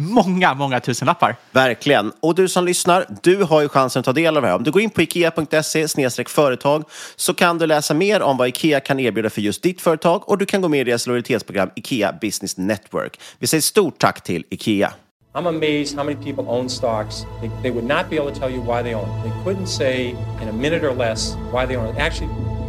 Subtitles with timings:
[0.00, 1.36] många, många tusenlappar.
[1.52, 2.12] Verkligen.
[2.20, 4.56] Och du som lyssnar, du har ju chansen att ta del av det här.
[4.56, 5.86] Om du går in på ikea.se
[6.26, 6.84] företag
[7.16, 10.38] så kan du läsa mer om vad Ikea kan erbjuda för just ditt företag och
[10.38, 13.20] du kan gå med i deras lojalitetsprogram Ikea Business Network.
[13.38, 14.92] Vi säger stort tack till Ikea.
[15.32, 17.24] I'm amazed how many people own stocks.
[17.40, 19.08] They, they would not be able to tell you why they own.
[19.22, 20.08] They couldn't say
[20.42, 21.96] in a minute or less why they own.
[21.96, 22.30] Actually,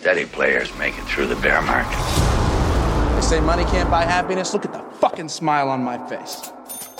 [0.00, 1.98] steady players make it through the bear market.
[3.14, 4.52] They say money can't buy happiness.
[4.52, 6.52] Look at the fucking smile on my face.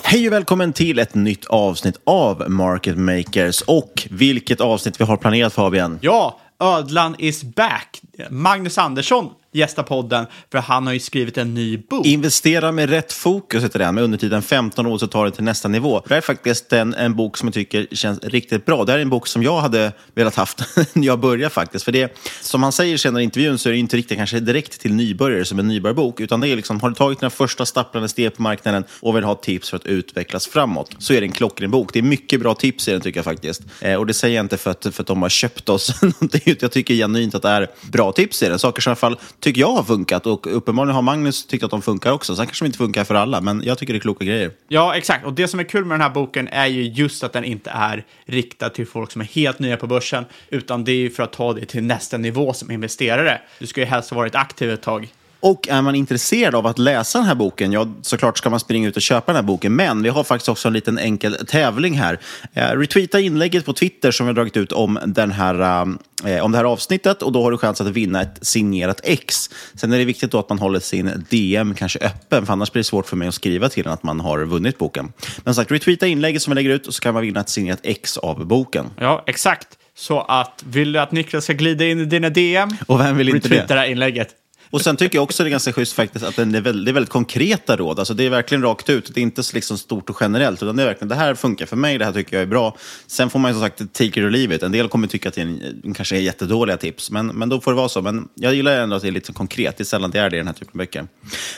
[0.03, 3.61] Hej och välkommen till ett nytt avsnitt av Market Makers.
[3.61, 5.99] Och vilket avsnitt vi har planerat Fabian.
[6.01, 8.01] Ja, Ödlan is back.
[8.29, 12.05] Magnus Andersson gästar podden för han har ju skrivit en ny bok.
[12.05, 13.95] Investera med rätt fokus heter den.
[13.95, 16.03] Med undertiden 15 år så tar det till nästa nivå.
[16.07, 18.85] Det är faktiskt en, en bok som jag tycker känns riktigt bra.
[18.85, 20.61] Det här är en bok som jag hade velat haft
[20.93, 21.85] när jag började faktiskt.
[21.85, 24.81] För det, som han säger senare i intervjun så är det inte riktigt kanske direkt
[24.81, 26.19] till nybörjare som en nybörjarbok.
[26.19, 29.23] Utan det är liksom, har du tagit dina första stapplande steg på marknaden och vill
[29.23, 31.93] ha tips för att utvecklas framåt så är det en klockren bok.
[31.93, 33.61] Det är mycket bra tips i den tycker jag faktiskt.
[33.79, 36.41] Eh, och det säger jag inte för att, för att de har köpt oss någonting.
[36.45, 38.59] utan Jag tycker genuint att det är bra tips i den.
[38.59, 41.71] Saker som i alla fall tycker jag har funkat och uppenbarligen har Magnus tyckt att
[41.71, 42.35] de funkar också.
[42.35, 44.51] Sen kanske de inte funkar för alla, men jag tycker det är kloka grejer.
[44.67, 45.25] Ja, exakt.
[45.25, 47.69] Och det som är kul med den här boken är ju just att den inte
[47.69, 51.23] är riktad till folk som är helt nya på börsen, utan det är ju för
[51.23, 53.41] att ta det till nästa nivå som investerare.
[53.59, 55.09] Du ska ju helst ha varit aktiv ett tag.
[55.41, 58.87] Och är man intresserad av att läsa den här boken, ja såklart ska man springa
[58.87, 59.75] ut och köpa den här boken.
[59.75, 62.19] Men vi har faktiskt också en liten enkel tävling här.
[62.53, 65.81] Eh, retweeta inlägget på Twitter som vi har dragit ut om, den här,
[66.25, 69.49] eh, om det här avsnittet och då har du chans att vinna ett signerat ex.
[69.75, 72.79] Sen är det viktigt då att man håller sin DM kanske öppen, för annars blir
[72.79, 75.13] det svårt för mig att skriva till den att man har vunnit boken.
[75.43, 77.79] Men sagt, retweeta inlägget som vi lägger ut och så kan man vinna ett signerat
[77.83, 78.85] ex av boken.
[78.99, 79.67] Ja, exakt.
[79.95, 83.29] Så att vill du att Niklas ska glida in i dina DM, Och vem vill
[83.29, 83.73] inte retweeta det?
[83.73, 84.29] det här inlägget.
[84.71, 86.91] Och sen tycker jag också det är ganska schysst faktiskt att det är väldigt, det
[86.91, 87.99] är väldigt konkreta råd.
[87.99, 89.11] Alltså det är verkligen rakt ut.
[89.13, 90.63] Det är inte så liksom stort och generellt.
[90.63, 92.77] Utan det är verkligen, det här funkar för mig, det här tycker jag är bra.
[93.07, 94.63] Sen får man ju som sagt take it or leave it.
[94.63, 97.11] En del kommer tycka att det är en, kanske är jättedåliga tips.
[97.11, 98.01] Men, men då får det vara så.
[98.01, 99.77] Men jag gillar ändå att det är lite konkret.
[99.77, 101.07] Det är sällan det är det i den här typen av böcker.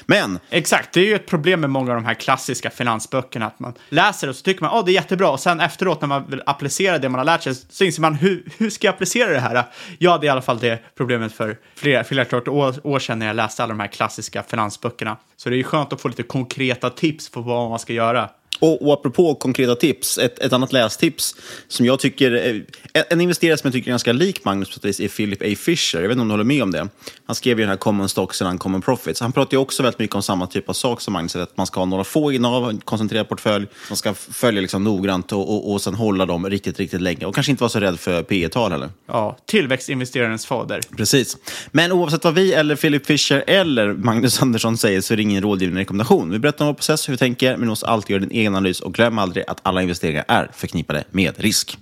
[0.05, 0.39] Men...
[0.49, 3.45] Exakt, det är ju ett problem med många av de här klassiska finansböckerna.
[3.45, 5.29] Att man läser och så tycker man att oh, det är jättebra.
[5.29, 8.15] Och sen efteråt när man vill applicera det man har lärt sig så inser man
[8.15, 9.63] hur, hur ska jag applicera det här?
[9.97, 13.35] Jag hade i alla fall det problemet för flera, flera år, år sedan när jag
[13.35, 15.17] läste alla de här klassiska finansböckerna.
[15.35, 18.29] Så det är ju skönt att få lite konkreta tips på vad man ska göra.
[18.59, 21.35] Och, och apropå konkreta tips, ett, ett annat lästips
[21.67, 22.63] som jag tycker,
[23.09, 25.55] en investerare som jag tycker är ganska lik Magnus på är Philip A.
[25.57, 26.01] Fisher.
[26.01, 26.87] Jag vet inte om du håller med om det.
[27.25, 29.21] Han skrev ju den här Common Stocks and Uncommon Profits.
[29.21, 31.67] Han pratar ju också väldigt mycket om samma typ av sak som Magnus, att man
[31.67, 35.71] ska ha några få innehav, en koncentrerad portfölj, man ska följa liksom noggrant och, och,
[35.71, 37.25] och sen hålla dem riktigt, riktigt länge.
[37.25, 38.89] Och kanske inte vara så rädd för P tal heller.
[39.07, 40.79] Ja, tillväxtinvesterarens fader.
[40.97, 41.37] Precis.
[41.71, 45.43] Men oavsett vad vi eller Philip Fisher eller Magnus Andersson säger så är det ingen
[45.43, 46.31] rådgivning rekommendation.
[46.31, 48.79] Vi berättar om vår process, hur vi tänker, men måste alltid göra din egen analys
[48.79, 51.77] och glöm aldrig att alla investeringar är förknippade med risk.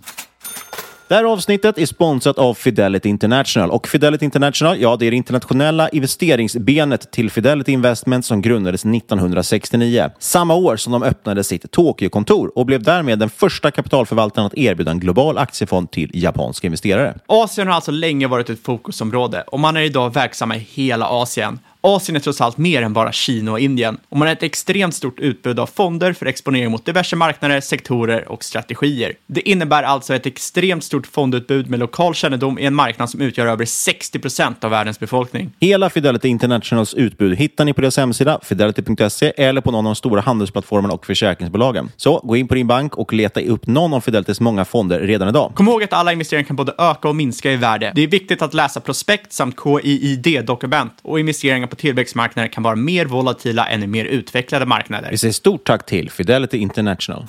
[1.12, 3.72] Det här avsnittet är sponsrat av Fidelity International.
[3.72, 10.10] Och Fidelity International, ja, det är det internationella investeringsbenet till Fidelity Investment som grundades 1969.
[10.20, 14.92] Samma år som de öppnade sitt Tokyo-kontor och blev därmed den första kapitalförvaltaren att erbjuda
[14.92, 17.18] en global aktiefond till japanska investerare.
[17.28, 21.60] Asien har alltså länge varit ett fokusområde och man är idag verksamma i hela Asien.
[21.84, 24.96] Asien är trots allt mer än bara Kina och Indien och man har ett extremt
[24.96, 29.14] stort utbud av fonder för exponering mot diverse marknader, sektorer och strategier.
[29.28, 33.48] Det innebär alltså ett extremt stort fondutbud med lokal kännedom i en marknad som utgör
[33.48, 35.52] över 60 procent av världens befolkning.
[35.60, 39.96] Hela Fidelity Internationals utbud hittar ni på deras hemsida fidelity.se eller på någon av de
[39.96, 41.92] stora handelsplattformarna och försäkringsbolagen.
[41.98, 45.28] Så gå in på din bank och leta upp någon av Fidelitys många fonder redan
[45.30, 45.52] idag.
[45.56, 47.92] Kom ihåg att alla investeringar kan både öka och minska i värde.
[47.96, 53.06] Det är viktigt att läsa prospekt samt KIID-dokument och investeringar på tillväxtmarknader kan vara mer
[53.06, 55.12] volatila än i mer utvecklade marknader.
[55.12, 57.28] Vi säger stort tack till Fidelity International.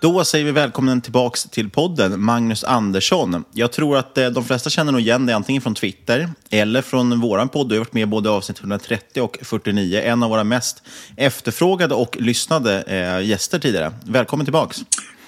[0.00, 3.44] Då säger vi välkommen tillbaka till podden, Magnus Andersson.
[3.52, 7.20] Jag tror att eh, de flesta känner nog igen dig antingen från Twitter eller från
[7.20, 7.68] vår podd.
[7.68, 10.00] Du har varit med både avsnitt 130 och 49.
[10.04, 10.82] En av våra mest
[11.16, 13.92] efterfrågade och lyssnade eh, gäster tidigare.
[14.04, 14.74] Välkommen tillbaka.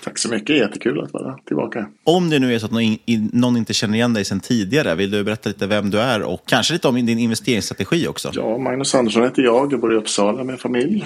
[0.04, 1.86] Tack så mycket, jättekul att vara tillbaka.
[2.04, 2.96] Om det nu är så att någon,
[3.32, 6.40] någon inte känner igen dig sedan tidigare, vill du berätta lite vem du är och
[6.46, 8.30] kanske lite om din investeringsstrategi också?
[8.32, 11.04] Ja, Magnus Andersson heter jag, jag bor i Uppsala med familj.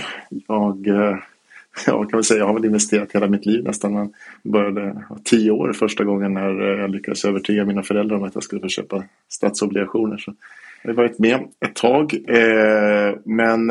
[0.49, 1.17] Jag, eh,
[1.87, 3.95] ja, kan väl säga, jag har väl investerat hela mitt liv nästan.
[3.95, 4.13] Jag
[4.43, 8.45] började tio år första gången när eh, jag lyckades övertyga mina föräldrar om att jag
[8.45, 10.17] skulle få köpa statsobligationer.
[10.17, 10.35] Så
[10.83, 13.71] jag har varit med ett tag, eh, men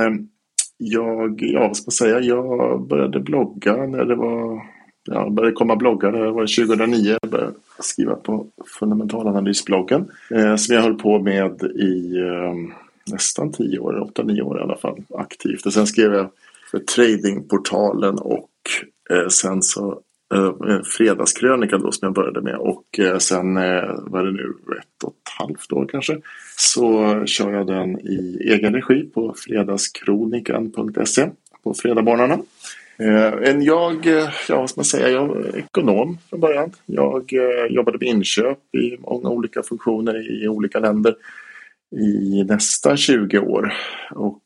[0.78, 4.77] jag, ja vad ska man säga, jag började blogga när det var
[5.08, 6.12] ja, började komma bloggar.
[6.12, 7.18] Det var 2009.
[7.22, 8.46] Jag började skriva på
[8.80, 10.12] fundamentalanalysbloggen.
[10.32, 12.54] Eh, som jag höll på med i eh,
[13.12, 15.66] nästan 10 år, 8-9 år i alla fall, aktivt.
[15.66, 16.30] Och sen skrev jag
[16.72, 18.50] för Tradingportalen och
[19.10, 20.00] eh, sen så
[20.34, 25.04] eh, Fredagskrönikan då som jag började med och eh, sen eh, var det nu ett
[25.04, 26.18] och ett halvt år kanske
[26.58, 31.30] så kör jag den i egen regi på fredagskronikan.se
[31.64, 32.40] på fredagsmorgnarna.
[33.00, 36.72] Eh, en jag, eh, ja vad ska man säga, jag är ekonom från början.
[36.86, 41.16] Jag eh, jobbade med inköp i många olika funktioner i olika länder
[41.92, 43.74] i nästan 20 år.
[44.12, 44.44] Och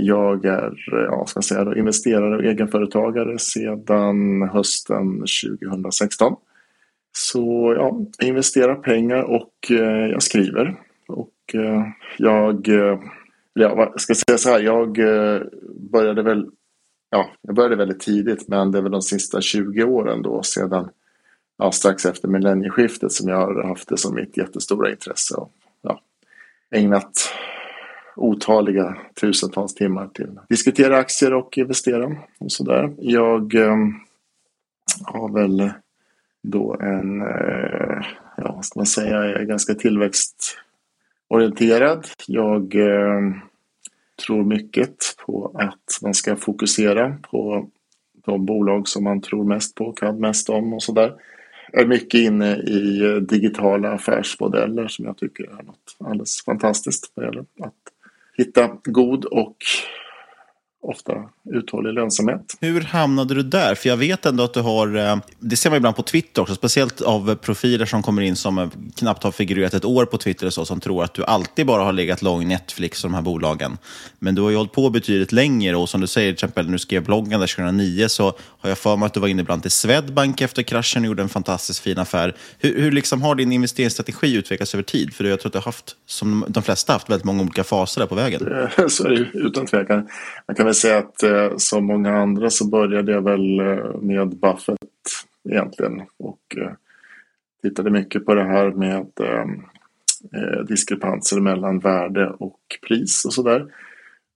[0.00, 5.24] jag är ja, ska säga, investerare och egenföretagare sedan hösten
[5.62, 6.36] 2016.
[7.12, 9.54] Så ja, jag investerar pengar och
[10.10, 10.76] jag skriver.
[11.08, 11.54] Och
[12.18, 12.68] jag,
[13.54, 14.98] ja, ska säga så här, jag
[15.92, 16.46] började väl
[17.10, 20.88] ja, jag började väldigt tidigt men det är väl de sista 20 åren då sedan
[21.58, 25.52] ja, strax efter millennieskiftet som jag har haft det som mitt jättestora intresse och
[25.82, 26.00] ja,
[26.70, 27.12] ägnat
[28.16, 32.94] otaliga tusentals timmar till att diskutera aktier och investera och sådär.
[32.98, 33.76] Jag eh,
[35.04, 35.70] har väl
[36.42, 42.06] då en, eh, ja vad ska man säga, jag är ganska tillväxtorienterad.
[42.26, 43.20] Jag eh,
[44.26, 44.96] tror mycket
[45.26, 47.68] på att man ska fokusera på
[48.26, 51.14] de bolag som man tror mest på, kan mest om och sådär.
[51.72, 57.26] Jag är mycket inne i digitala affärsmodeller som jag tycker är något alldeles fantastiskt vad
[57.26, 57.74] gäller att
[58.36, 59.56] hitta god och
[60.82, 61.12] ofta
[61.54, 62.56] uthållig lönsamhet.
[62.60, 63.74] Hur hamnade du där?
[63.74, 66.54] För jag vet ändå att du har, eh, det ser man ibland på Twitter också,
[66.54, 70.46] speciellt av profiler som kommer in som eh, knappt har figurerat ett år på Twitter
[70.46, 73.22] och så, som tror att du alltid bara har legat lång Netflix och de här
[73.22, 73.78] bolagen.
[74.18, 76.72] Men du har ju hållit på betydligt längre och som du säger, till exempel när
[76.72, 79.62] du skrev bloggen där 2009 så har jag för mig att du var inne ibland
[79.62, 82.36] till Swedbank efter kraschen och gjorde en fantastiskt fin affär.
[82.58, 85.14] Hur, hur liksom har din investeringsstrategi utvecklats över tid?
[85.14, 88.00] För jag tror att du har haft, som de flesta haft, väldigt många olika faser
[88.00, 88.40] där på vägen.
[88.88, 90.08] Så är det utan tvekan.
[90.48, 94.28] Man kan väl säga att eh, som många andra så började jag väl eh, med
[94.28, 94.78] Buffett
[95.48, 96.02] egentligen.
[96.18, 96.72] Och eh,
[97.62, 99.46] tittade mycket på det här med eh,
[100.40, 103.66] eh, diskrepanser mellan värde och pris och sådär.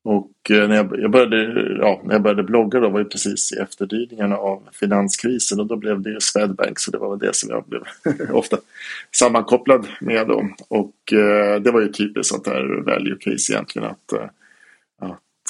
[0.04, 1.36] Och eh, när jag, jag, började,
[1.80, 5.76] ja, när jag började blogga då var det precis i efterdyningarna av finanskrisen och då
[5.76, 7.82] blev det ju Swedbank så det var väl det som jag blev
[8.32, 8.56] ofta
[9.16, 10.48] sammankopplad med då.
[10.68, 10.94] Och
[11.60, 14.32] det var ju typiskt sånt där value case egentligen att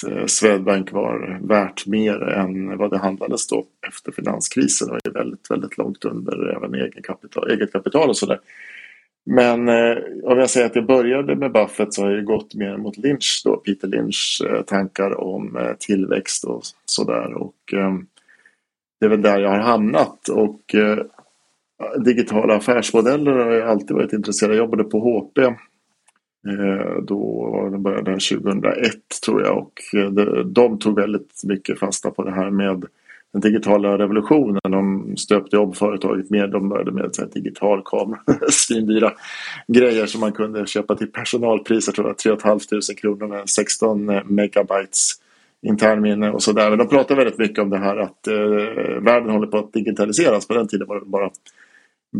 [0.08, 4.88] Eh, Swedbank var värt mer än vad det handlades då efter finanskrisen.
[4.88, 8.40] Det var ju väldigt, väldigt långt under även eget kapital, eget kapital och sådär.
[9.26, 12.76] Men eh, om jag säger att jag började med Buffett så har jag gått mer
[12.76, 17.34] mot Lynch då, Peter Lynch eh, tankar om eh, tillväxt och sådär.
[17.34, 17.94] Och eh,
[19.00, 20.28] det är väl där jag har hamnat.
[20.28, 20.98] Och eh,
[22.04, 24.56] digitala affärsmodeller har jag alltid varit intresserad av.
[24.56, 25.38] Jag jobbade på HP
[26.46, 30.10] Eh, då det började 2001 tror jag och eh,
[30.44, 32.84] de tog väldigt mycket fasta på det här med
[33.34, 34.60] den digitala revolutionen.
[34.62, 36.46] De stöpte om företaget mer.
[36.46, 38.20] De började med så digital kamera,
[38.50, 39.12] svindyra
[39.68, 42.60] grejer som man kunde köpa till personalpriser, tror jag, 3 500
[43.00, 45.12] kronor med 16 eh, megabytes
[45.62, 46.70] internminne och sådär.
[46.70, 48.34] Men de pratade väldigt mycket om det här att eh,
[49.00, 50.48] världen håller på att digitaliseras.
[50.48, 51.30] På den tiden var det bara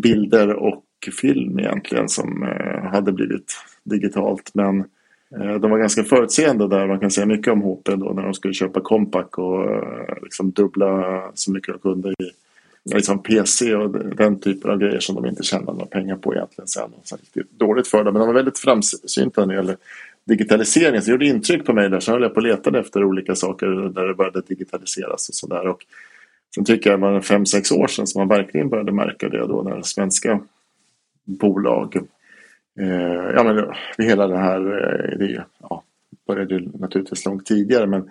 [0.02, 0.84] bilder och
[1.20, 3.52] film egentligen som eh, hade blivit
[3.84, 4.50] digitalt.
[4.54, 4.78] Men
[5.40, 6.86] eh, de var ganska förutseende där.
[6.86, 10.50] Man kan säga mycket om HP då när de skulle köpa Compaq och eh, liksom
[10.50, 12.30] dubbla så mycket de kunde i
[12.94, 16.68] liksom PC och den typen av grejer som de inte tjänade några pengar på egentligen
[16.68, 16.90] sen.
[17.04, 17.18] sen
[17.50, 18.12] dåligt för dem.
[18.12, 19.76] Men de var väldigt framsynta när det gäller
[20.24, 21.00] digitalisering.
[21.00, 22.00] Så det gjorde intryck på mig där.
[22.00, 25.74] Sen höll jag på och letade efter olika saker där det började digitaliseras och sådär.
[26.54, 29.46] Sen tycker jag det var fem, sex år sedan som man verkligen började märka det
[29.46, 30.40] då när svenska
[31.24, 31.98] bolag
[32.80, 33.64] Eh, ja, men
[33.98, 35.82] hela det här eh, det, ja,
[36.26, 38.10] började naturligtvis långt tidigare men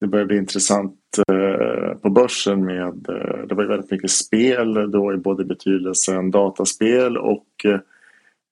[0.00, 4.90] det började bli intressant eh, på börsen med eh, det var ju väldigt mycket spel
[4.90, 7.46] då i både betydelsen dataspel och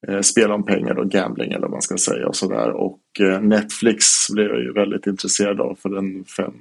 [0.09, 2.71] eh, spel om pengar och gambling eller vad man ska säga och sådär.
[2.71, 6.55] Och eh, Netflix blev jag ju väldigt intresserad av för en fem,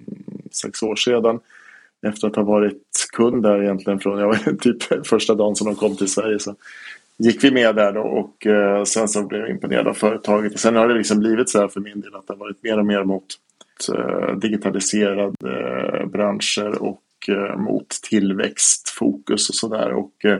[0.51, 1.39] sex år sedan.
[2.07, 5.75] Efter att ha varit kund där egentligen från, jag var typ första dagen som de
[5.75, 6.55] kom till Sverige så
[7.17, 10.53] gick vi med där då och eh, sen så blev jag imponerad av företaget.
[10.53, 12.63] Och sen har det liksom blivit så här för min del att det har varit
[12.63, 13.25] mer och mer mot
[13.97, 19.89] eh, digitaliserade eh, branscher och eh, mot tillväxtfokus och sådär.
[20.23, 20.37] Eh,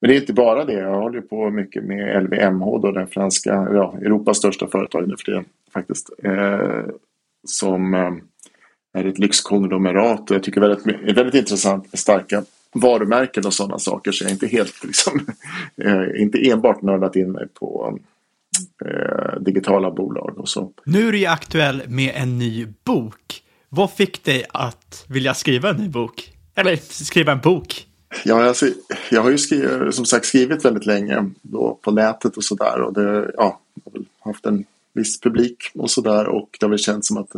[0.00, 0.72] men det är inte bara det.
[0.72, 5.24] Jag håller på mycket med LVMH, då, den franska, ja, Europas största företag nu för
[5.24, 6.10] tiden faktiskt.
[6.22, 6.84] Eh,
[7.46, 7.94] som
[8.92, 12.44] är ett lyxkonglomerat och jag tycker väldigt, väldigt intressant med starka
[12.74, 14.12] varumärken och sådana saker.
[14.12, 15.26] Så jag är inte helt liksom,
[16.18, 17.98] inte enbart nördat in mig på
[18.84, 20.72] eh, digitala bolag och så.
[20.84, 23.42] Nu är du ju aktuell med en ny bok.
[23.68, 26.32] Vad fick dig att vilja skriva en ny bok?
[26.54, 27.86] Eller skriva en bok?
[28.24, 28.66] Ja, alltså,
[29.10, 32.80] jag har ju skrivit, som sagt skrivit väldigt länge då på nätet och sådär.
[32.80, 36.26] Och det, ja, jag har haft en viss publik och sådär.
[36.26, 37.30] Och det har väl känts som att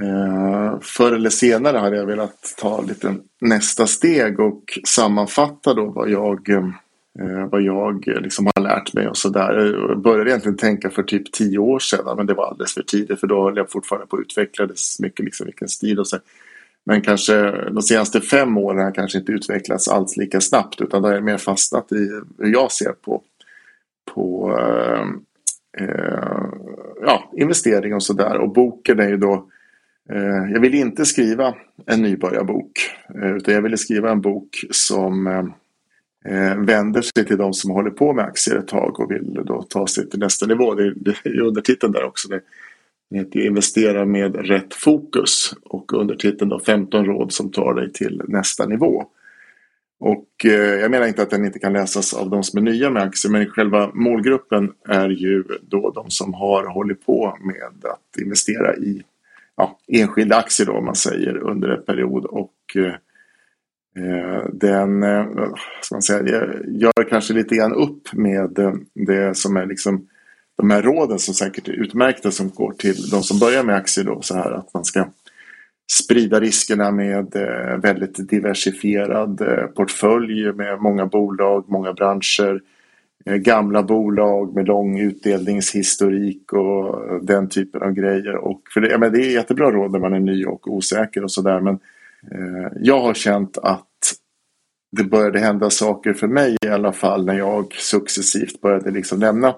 [0.00, 6.10] Eh, förr eller senare hade jag velat ta lite nästa steg och sammanfatta då vad
[6.10, 9.74] jag, eh, vad jag eh, liksom har lärt mig och sådär.
[9.88, 13.20] Jag började egentligen tänka för typ tio år sedan men det var alldeles för tidigt
[13.20, 16.16] för då höll jag fortfarande på att utvecklas mycket liksom vilken stil och så.
[16.84, 21.08] Men kanske de senaste fem åren har kanske inte utvecklats alls lika snabbt utan då
[21.08, 23.22] har jag mer fastnat i hur jag ser på,
[24.14, 25.06] på eh,
[25.84, 26.44] eh
[27.02, 28.36] ja, investering och sådär.
[28.36, 29.55] Och boken är ju då Eh,
[30.10, 31.54] Eh, jag ville inte skriva
[31.86, 32.70] en nybörjarbok
[33.14, 35.26] eh, utan jag ville skriva en bok som
[36.24, 39.62] eh, vänder sig till de som håller på med aktier ett tag och vill då
[39.62, 40.74] ta sig till nästa nivå.
[40.74, 42.28] Det är undertiteln där också.
[42.28, 42.40] Det
[43.18, 48.66] heter Investera med rätt fokus och undertiteln då 15 råd som tar dig till nästa
[48.66, 49.04] nivå.
[50.00, 50.28] Och
[50.80, 53.32] jag menar inte att den inte kan läsas av de som är nya med aktier
[53.32, 59.02] men själva målgruppen är ju då de som har hållit på med att investera i
[59.56, 62.24] ja, enskilda aktier då om man säger under en period.
[62.24, 62.94] Och eh,
[64.04, 65.26] eh, den eh,
[65.82, 66.20] ska man säga,
[66.66, 70.08] gör kanske lite grann upp med det som är liksom
[70.56, 74.04] de här råden som säkert är utmärkta som går till de som börjar med aktier
[74.04, 75.08] då så här att man ska
[75.92, 77.32] sprida riskerna med
[77.82, 79.42] väldigt diversifierad
[79.74, 82.60] portfölj med många bolag, många branscher,
[83.26, 88.36] Eh, gamla bolag med lång utdelningshistorik och den typen av grejer.
[88.36, 91.32] Och för det, men det är jättebra råd när man är ny och osäker och
[91.32, 91.78] sådär men
[92.30, 93.86] eh, jag har känt att
[94.96, 99.54] det började hända saker för mig i alla fall när jag successivt började liksom lämna,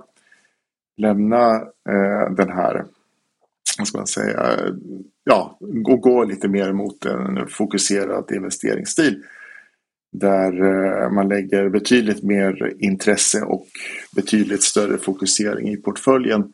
[0.96, 1.54] lämna
[1.88, 2.84] eh, den här
[3.78, 4.56] vad ska man säga,
[5.25, 9.22] ja, gå, gå lite mer mot en fokuserad investeringsstil.
[10.10, 13.66] Där eh, man lägger betydligt mer intresse och
[14.16, 16.52] betydligt större fokusering i portföljen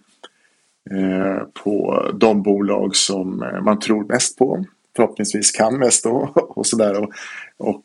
[0.91, 4.65] eh, på de bolag som eh, man tror mest på.
[4.97, 7.03] Förhoppningsvis kan mest då och sådär.
[7.03, 7.13] Och,
[7.57, 7.85] och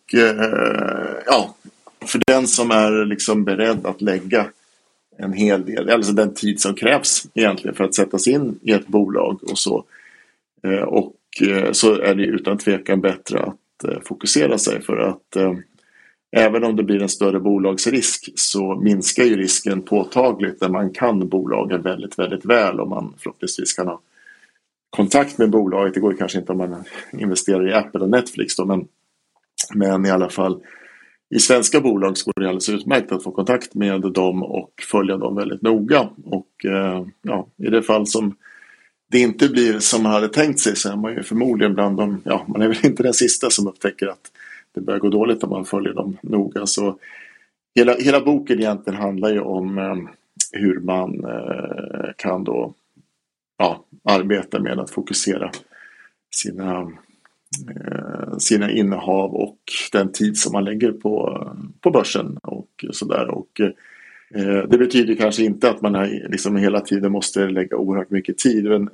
[1.26, 1.56] ja,
[2.06, 4.46] för den som är liksom beredd att lägga
[5.18, 8.72] en hel del, alltså den tid som krävs egentligen för att sätta sig in i
[8.72, 9.84] ett bolag och så.
[10.86, 11.16] Och
[11.72, 15.54] så är det utan tvekan bättre att Eh, fokusera sig för att eh,
[16.32, 21.30] även om det blir en större bolagsrisk så minskar ju risken påtagligt när man kan
[21.30, 24.02] bolagen väldigt, väldigt väl och man förhoppningsvis kan ha
[24.90, 25.94] kontakt med bolaget.
[25.94, 26.84] Det går kanske inte om man
[27.14, 28.88] investerar i Apple och Netflix då, men,
[29.74, 30.62] men i alla fall
[31.36, 35.18] i svenska bolag så går det alldeles utmärkt att få kontakt med dem och följa
[35.18, 36.10] dem väldigt noga.
[36.26, 38.36] Och eh, ja, i det fall som
[39.12, 42.22] det inte blir som man hade tänkt sig så är man ju förmodligen bland de,
[42.26, 44.32] ja man är väl inte den sista som upptäcker att
[44.76, 46.66] det börjar gå dåligt om man följer dem noga.
[46.66, 47.00] Så
[47.76, 49.96] hela, hela boken egentligen handlar ju om eh,
[50.52, 52.74] hur man eh, kan då
[53.58, 55.52] ja, arbeta med att fokusera
[56.36, 56.92] sina
[57.70, 59.60] Eh, sina innehav och
[59.92, 61.48] den tid som man lägger på,
[61.82, 63.28] på börsen och sådär.
[63.28, 63.70] Och, eh,
[64.36, 68.64] Eh, det betyder kanske inte att man liksom hela tiden måste lägga oerhört mycket tid.
[68.64, 68.90] Men eh,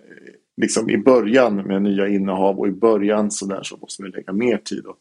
[0.58, 4.34] liksom i början med nya innehav och i början så där så måste vi lägga
[4.34, 4.86] mer tid.
[4.86, 4.98] Och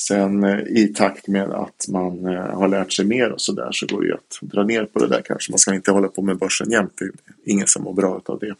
[0.00, 3.86] sen eh, i takt med att man har lärt sig mer och så där så
[3.86, 5.52] går det ju att dra ner på det där kanske.
[5.52, 6.92] Man ska inte hålla på med börsen jämt.
[6.98, 7.12] Det är
[7.44, 8.54] ingen som mår bra av det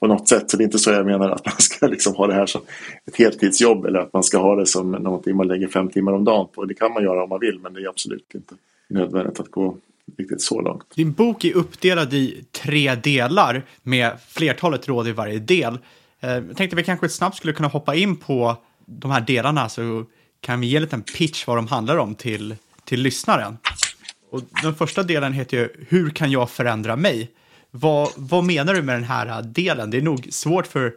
[0.00, 0.50] på något sätt.
[0.50, 2.60] Så det är inte så jag menar att man ska liksom ha det här som
[3.06, 6.24] ett heltidsjobb eller att man ska ha det som någonting man lägger fem timmar om
[6.24, 6.64] dagen på.
[6.64, 8.54] Det kan man göra om man vill men det är absolut inte
[8.88, 9.76] nödvändigt att gå
[10.18, 10.94] riktigt så långt.
[10.94, 15.78] Din bok är uppdelad i tre delar med flertalet råd i varje del.
[16.20, 18.56] Eh, jag tänkte vi kanske snabbt skulle kunna hoppa in på
[18.86, 20.04] de här delarna så
[20.40, 23.56] kan vi ge en liten pitch vad de handlar om till, till lyssnaren.
[24.30, 27.30] Och den första delen heter ju Hur kan jag förändra mig?
[27.70, 29.90] Vad, vad menar du med den här delen?
[29.90, 30.94] Det är nog svårt för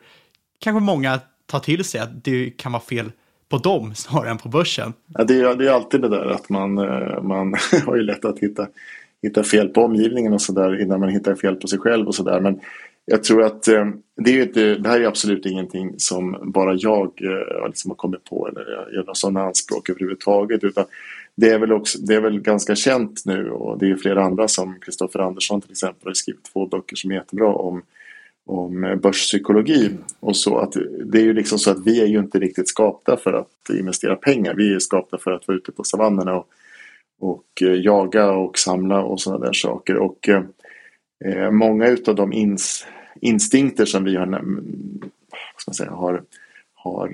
[0.59, 3.11] kanske många att ta till sig att det kan vara fel
[3.49, 4.93] på dem snarare än på börsen.
[5.07, 7.55] Ja, det, är, det är alltid det där att man, eh, man
[7.85, 8.67] har ju lätt att hitta,
[9.21, 12.39] hitta fel på omgivningen och sådär innan man hittar fel på sig själv och sådär.
[12.39, 12.59] Men
[13.05, 13.85] jag tror att eh,
[14.17, 18.23] det, är inte, det här är absolut ingenting som bara jag eh, liksom har kommit
[18.23, 20.63] på eller gör sådana anspråk överhuvudtaget.
[20.63, 20.85] Utan
[21.35, 24.47] det är, väl också, det är väl ganska känt nu och det är flera andra
[24.47, 27.81] som Kristoffer Andersson till exempel har skrivit två böcker som är jättebra om,
[28.45, 30.73] om eh, börspsykologi och så att
[31.05, 34.15] det är ju liksom så att vi är ju inte riktigt skapta för att investera
[34.15, 34.53] pengar.
[34.53, 36.47] Vi är skapta för att vara ute på savannerna och,
[37.19, 39.97] och eh, jaga och samla och sådana där saker.
[39.97, 40.43] Och eh,
[41.25, 42.87] eh många utav de ins,
[43.21, 44.41] instinkter som vi har, vad
[45.57, 46.23] ska man säga, har
[46.77, 47.09] har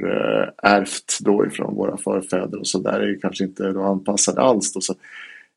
[0.64, 4.74] ärvt då ifrån våra förfäder och så där är ju kanske inte då anpassade alls.
[4.74, 4.82] Då.
[4.82, 4.96] Så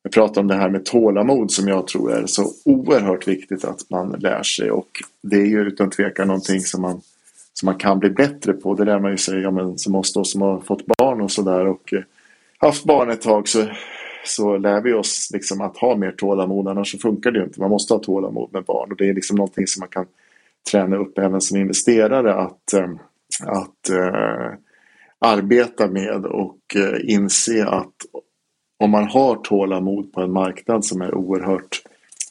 [0.05, 3.91] jag pratar om det här med tålamod som jag tror är så oerhört viktigt att
[3.91, 4.89] man lär sig och
[5.23, 7.01] det är ju utan tvekan någonting som man,
[7.53, 8.75] som man kan bli bättre på.
[8.75, 11.31] Det lär man ju sig ja, men, som oss då som har fått barn och
[11.31, 12.03] sådär och eh,
[12.59, 13.67] haft barn ett tag så,
[14.25, 17.61] så lär vi oss liksom att ha mer tålamod annars så funkar det ju inte.
[17.61, 20.07] Man måste ha tålamod med barn och det är liksom någonting som man kan
[20.71, 22.91] träna upp även som investerare att eh,
[23.47, 24.53] att eh,
[25.19, 27.95] arbeta med och eh, inse att
[28.79, 31.83] om man har tålamod på en marknad som är oerhört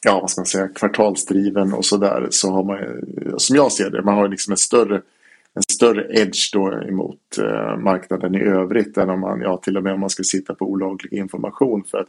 [0.04, 2.78] ja, vad ska man säga, kvartalsdriven och sådär så har man,
[3.38, 5.02] som jag ser det, man har liksom en större,
[5.54, 9.82] en större edge då emot eh, marknaden i övrigt än om man, ja till och
[9.82, 12.08] med om man skulle sitta på olaglig information för att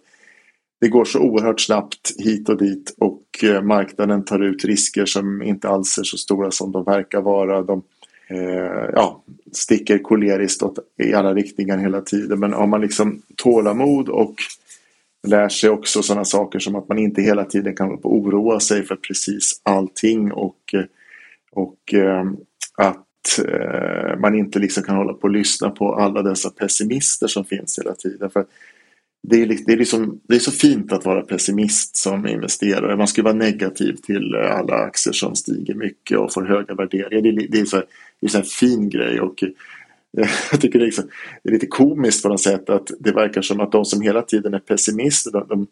[0.82, 5.42] det går så oerhört snabbt hit och dit och eh, marknaden tar ut risker som
[5.42, 7.62] inte alls är så stora som de verkar vara.
[7.62, 7.84] De,
[8.30, 12.40] eh, ja, sticker koleriskt åt, i alla riktningar hela tiden.
[12.40, 14.36] Men har man liksom tålamod och
[15.28, 18.96] lär sig också sådana saker som att man inte hela tiden kan oroa sig för
[18.96, 20.76] precis allting och,
[21.52, 22.26] och eh,
[22.78, 27.46] att eh, man inte liksom kan hålla på och lyssna på alla dessa pessimister som
[27.46, 28.30] finns hela tiden.
[28.30, 28.46] För
[29.28, 32.98] det är, liksom, det, är liksom, det är så fint att vara pessimist som investerare.
[32.98, 37.22] Man ska vara negativ till eh, alla aktier som stiger mycket och får höga värderingar.
[37.22, 37.84] Det, är, det är så
[38.22, 39.44] det är fin grej och
[40.52, 41.06] jag tycker det är, liksom,
[41.44, 44.22] det är, lite komiskt på något sätt att det verkar som att de som hela
[44.22, 45.68] tiden är pessimister, de, de,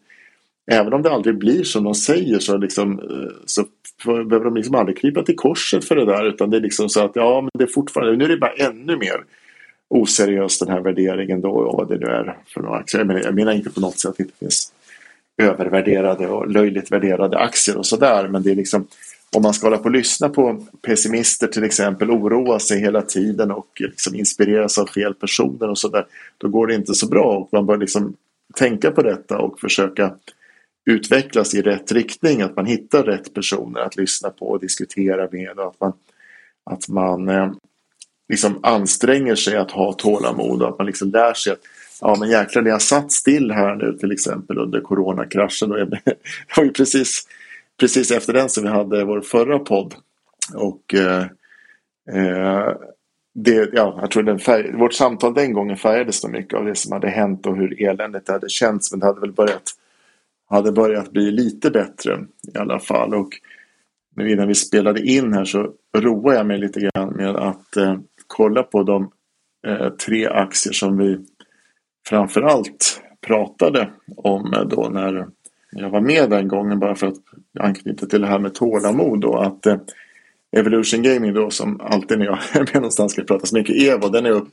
[0.70, 3.66] även om det aldrig blir som de säger så, liksom, eh, så
[4.04, 7.04] behöver de liksom aldrig krypa till korset för det där utan det är liksom så
[7.04, 9.24] att ja men det är fortfarande, nu är det bara ännu mer
[9.90, 13.00] oseriös den här värderingen då och vad det nu är för några aktier.
[13.00, 14.72] Jag menar, jag menar inte på något sätt att det inte finns
[15.42, 18.86] övervärderade och löjligt värderade aktier och sådär men det är liksom
[19.36, 23.50] om man ska hålla på och lyssna på pessimister till exempel, oroa sig hela tiden
[23.50, 26.06] och liksom inspireras av fel personer och sådär,
[26.38, 28.16] då går det inte så bra och man bör liksom
[28.54, 30.14] tänka på detta och försöka
[30.90, 35.58] utvecklas i rätt riktning, att man hittar rätt personer att lyssna på och diskutera med
[35.58, 35.92] och att man,
[36.70, 37.52] att man eh,
[38.28, 41.60] liksom anstränger sig att ha tålamod och att man liksom lär sig att
[42.00, 46.00] ja men jäklar, när jag satt still här nu till exempel under coronakraschen och det
[46.56, 47.26] var ju precis
[47.80, 49.94] precis efter den som vi hade vår förra podd.
[50.54, 51.22] Och eh,
[52.10, 52.76] eh,
[53.34, 56.74] det, ja, jag tror den färg, vårt samtal den gången färgades så mycket av det
[56.74, 58.90] som hade hänt och hur eländigt det hade känts.
[58.90, 59.72] Men det hade väl börjat,
[60.48, 63.14] hade börjat bli lite bättre i alla fall.
[63.14, 63.28] Och
[64.16, 67.98] nu innan vi spelade in här så roade jag mig lite grann med att eh,
[68.26, 69.10] kolla på de
[69.66, 71.18] eh, tre aktier som vi
[72.08, 75.26] framförallt pratade om eh, då när
[75.70, 77.18] jag var med den gången bara för att
[77.60, 79.76] anknyta till det här med tålamod då att eh,
[80.56, 84.08] Evolution Gaming då som alltid när jag är med någonstans ska prata så mycket Evo
[84.08, 84.52] den är upp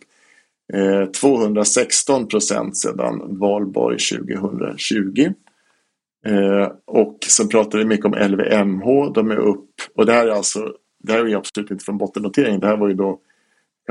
[0.73, 5.33] eh, 216 procent sedan valborg 2020.
[6.25, 10.31] Eh, och sen pratar vi mycket om LVMH, de är upp och det här är
[10.31, 13.19] alltså det här är absolut inte från bottennotering, det här var ju då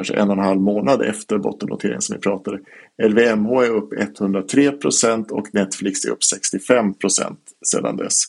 [0.00, 2.58] kanske en och en halv månad efter bottennoteringen som vi pratade.
[3.02, 8.22] LVMH är upp 103 procent och Netflix är upp 65 procent sedan dess.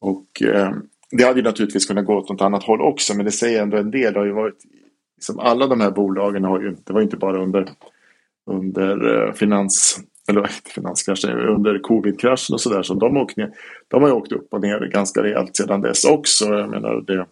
[0.00, 0.72] Och eh,
[1.10, 3.76] det hade ju naturligtvis kunnat gå åt något annat håll också men det säger ändå
[3.76, 4.12] en del.
[4.12, 4.58] Det har ju varit,
[5.16, 7.68] liksom alla de här bolagen har ju, det var inte bara under,
[8.50, 13.50] under eh, finans eller finanskraschen, under covid-kraschen och sådär som de åkt ner.
[13.88, 16.44] De har ju åkt upp och ner ganska rejält sedan dess också.
[16.44, 17.26] Jag menar det,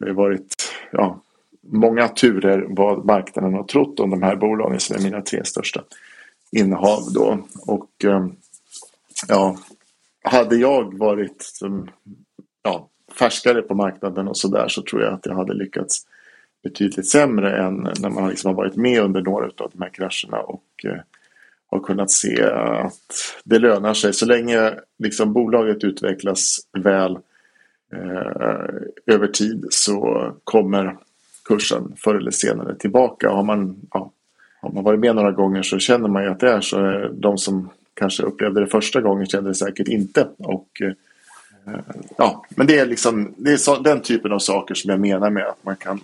[0.00, 0.54] det har varit
[0.92, 1.20] ja,
[1.68, 5.82] många turer vad marknaden har trott om de här bolagen som är mina tre största
[6.52, 7.38] innehav då.
[7.66, 8.26] Och eh,
[9.28, 9.56] ja,
[10.24, 11.50] hade jag varit
[12.62, 16.06] ja, färskare på marknaden och sådär så tror jag att jag hade lyckats
[16.62, 20.42] betydligt sämre än när man liksom har varit med under några av de här krascherna
[20.42, 21.00] och eh,
[21.66, 22.92] har kunnat se att
[23.44, 24.12] det lönar sig.
[24.12, 27.18] Så länge liksom bolaget utvecklas väl
[27.92, 28.70] eh,
[29.06, 30.96] över tid så kommer
[31.48, 33.30] kursen förr eller senare tillbaka.
[33.30, 34.10] Har man, ja,
[34.60, 37.08] har man varit med några gånger så känner man ju att det är så.
[37.12, 40.28] De som kanske upplevde det första gången kände det säkert inte.
[40.38, 40.92] Och, eh,
[42.16, 45.30] ja, men det är, liksom, det är så, den typen av saker som jag menar
[45.30, 46.00] med att man kan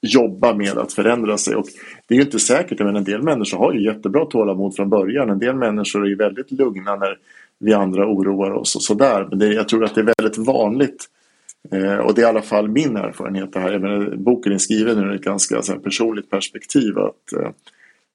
[0.00, 1.54] jobba med att förändra sig.
[1.54, 1.66] Och
[2.06, 5.30] det är ju inte säkert, men en del människor har ju jättebra tålamod från början.
[5.30, 7.18] En del människor är ju väldigt lugna när
[7.58, 9.26] vi andra oroar oss och sådär.
[9.30, 11.06] Men det, jag tror att det är väldigt vanligt
[11.72, 13.72] Eh, och det är i alla fall min erfarenhet det här.
[13.72, 16.98] Jag menar, boken är skriven ur ett ganska så här, personligt perspektiv.
[16.98, 17.50] Att eh,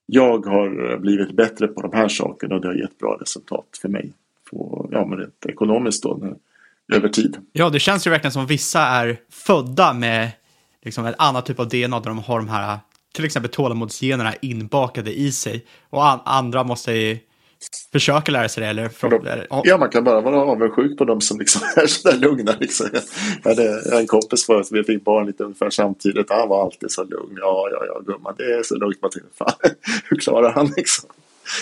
[0.06, 3.90] jag har blivit bättre på de här sakerna och det har gett bra resultat för
[3.90, 4.14] mig.
[4.52, 6.36] På, ja, men rent ekonomiskt då,
[6.94, 7.38] över tid.
[7.52, 10.32] Ja, det känns ju verkligen som vissa är födda med
[10.84, 12.80] liksom, en annan typ av DNA där de har de här
[13.16, 15.66] till exempel tålamodsgenerna inbakade i sig.
[15.90, 17.20] Och an andra måste
[17.92, 18.70] försöker lära sig det?
[18.70, 22.56] Eller de, ja, man kan bara vara avundsjuk på de som liksom är sådär lugna.
[22.60, 22.88] Liksom.
[23.44, 26.30] Jag hade en kompis förut, vi fick barn lite ungefär samtidigt.
[26.30, 27.38] Han var alltid så lugn.
[27.38, 29.02] Ja, ja, ja, gumman, det är så lugnt.
[29.02, 29.54] Man tänker, fan,
[30.10, 31.10] hur klarar han liksom?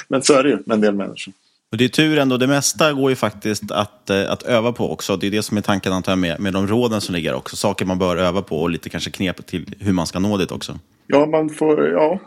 [0.08, 1.34] Men så är det ju med en del människor.
[1.74, 4.92] Och det är tur ändå, det mesta går ju faktiskt att, eh, att öva på
[4.92, 5.18] också.
[5.18, 7.56] Det är det som är tanken antar jag med, med de råden som ligger också.
[7.56, 10.52] Saker man bör öva på och lite kanske knep till hur man ska nå dit
[10.52, 10.80] också.
[11.08, 12.20] Ja, man får, ja,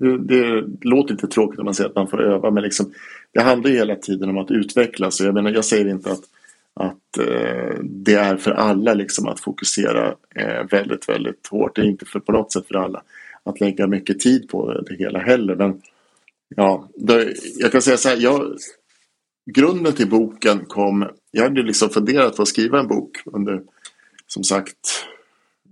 [0.00, 2.92] det, det, låter lite tråkigt om man säger att man får öva, men liksom,
[3.32, 5.20] det handlar ju hela tiden om att utvecklas.
[5.20, 6.22] Jag, menar, jag säger inte att,
[6.74, 11.76] att eh, det är för alla liksom, att fokusera eh, väldigt, väldigt hårt.
[11.76, 13.02] Det är inte för, på något sätt för alla
[13.44, 15.54] att lägga mycket tid på det hela heller.
[15.54, 15.82] Men
[16.56, 18.56] ja, det, jag kan säga så här, jag,
[19.50, 23.62] grunden till boken kom, jag hade liksom funderat på att skriva en bok under,
[24.26, 25.06] som sagt,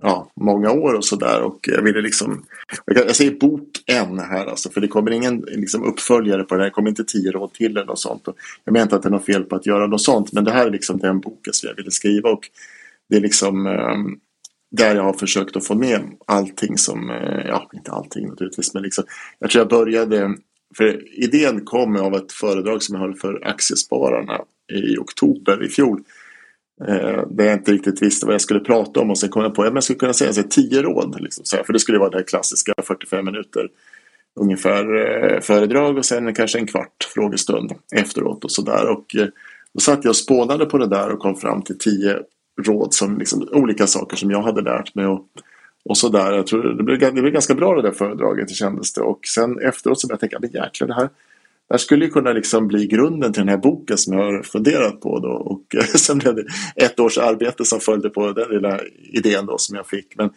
[0.03, 1.43] ja, många år och sådär.
[1.43, 2.45] Och jag ville liksom,
[2.85, 6.65] jag säger bok en här alltså, för det kommer ingen liksom, uppföljare på det här.
[6.65, 8.29] Det kommer inte tio råd till eller något sånt.
[8.29, 10.45] Och jag menar inte att det är något fel på att göra något sånt, men
[10.45, 12.31] det här är liksom den boken som jag ville skriva.
[12.31, 12.51] Och
[13.09, 14.21] det är liksom um,
[14.71, 18.83] där jag har försökt att få med allting som, eh, ja, inte allting naturligtvis, men
[18.83, 19.05] liksom,
[19.39, 20.35] jag tror jag började,
[20.77, 24.41] för idén kom av ett föredrag som jag höll för Aktiespararna
[24.73, 26.03] i oktober i fjol
[26.81, 29.55] Eh, där jag inte riktigt visste vad jag skulle prata om och sen kom jag
[29.55, 31.21] på att jag skulle kunna säga så här, tio råd.
[31.21, 33.69] Liksom, så här, för det skulle vara det här klassiska 45 minuter
[34.41, 38.89] ungefär eh, föredrag och sen kanske en kvart frågestund efteråt och sådär.
[38.89, 39.27] Och eh,
[39.75, 42.19] då satt jag och spånade på det där och kom fram till tio
[42.63, 45.07] råd som liksom, olika saker som jag hade lärt mig.
[45.07, 45.27] Och,
[45.85, 46.33] och så där.
[46.33, 49.01] Jag tror det blev, det blev ganska bra det där föredraget, det kändes det.
[49.01, 51.09] Och sen efteråt så började jag tänka, men jäklar det här,
[51.69, 54.43] det här skulle ju kunna liksom bli grunden till den här boken som jag har
[54.43, 55.29] funderat på då.
[55.29, 56.45] Och eh, sen blev det
[56.77, 58.81] ett års arbete som följde på den lilla
[59.13, 60.17] idén då som jag fick.
[60.17, 60.31] Men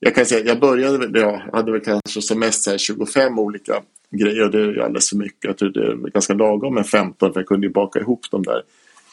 [0.00, 4.44] jag kan säga, jag började, jag hade väl kanske som mest 25 olika grejer.
[4.44, 5.44] och Det är ju alldeles för mycket.
[5.44, 8.42] Jag tror det är ganska lagom med 15 för jag kunde ju baka ihop dem
[8.42, 8.62] där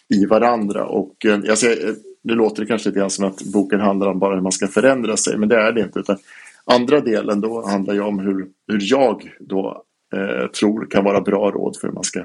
[0.09, 0.85] i varandra.
[0.85, 4.07] Och eh, jag ser, eh, nu låter det kanske lite grann som att boken handlar
[4.07, 5.99] om bara hur man ska förändra sig, men det är det inte.
[5.99, 6.17] Utan
[6.65, 9.83] andra delen då handlar ju om hur, hur jag då
[10.13, 12.19] eh, tror kan vara bra råd för hur man ska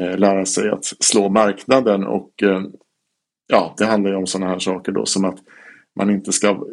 [0.00, 2.04] eh, lära sig att slå marknaden.
[2.04, 2.62] Och eh,
[3.46, 5.38] ja, det handlar ju om sådana här saker då som att
[5.96, 6.66] man inte ska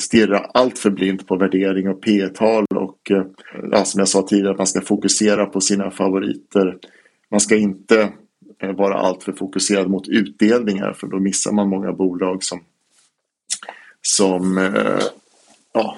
[0.00, 3.24] stirra allt för blint på värdering och P-tal och eh,
[3.72, 6.78] ja, som jag sa tidigare att man ska fokusera på sina favoriter.
[7.30, 8.12] Man ska inte
[8.62, 12.60] eh, vara alltför fokuserad mot utdelningar för då missar man många bolag som
[14.02, 15.02] som eh,
[15.72, 15.96] ja,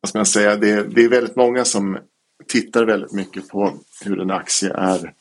[0.00, 1.98] vad ska man säga, det, det är väldigt många som
[2.46, 3.72] tittar väldigt mycket på
[4.04, 5.12] hur en aktie är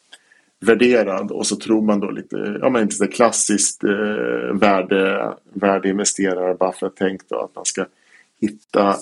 [0.59, 6.55] värderad och så tror man då lite, ja men inte så klassiskt eh, värde, värdeinvesterare
[6.55, 7.85] Buffett tänkt då att man ska
[8.41, 8.95] hitta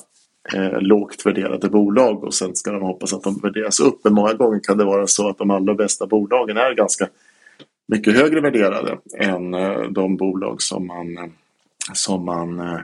[0.53, 3.99] eh, lågt värderade bolag och sen ska de hoppas att de värderas upp.
[4.03, 7.07] Men många gånger kan det vara så att de allra bästa bolagen är ganska
[7.87, 11.33] mycket högre värderade än eh, de bolag som man,
[11.93, 12.79] som man eh,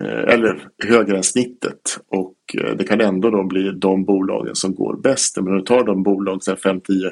[0.00, 2.00] Eh, eller högre än snittet.
[2.08, 5.36] Och eh, det kan ändå då bli de bolagen som går bäst.
[5.36, 7.10] Men om du tar de bolag, 5-10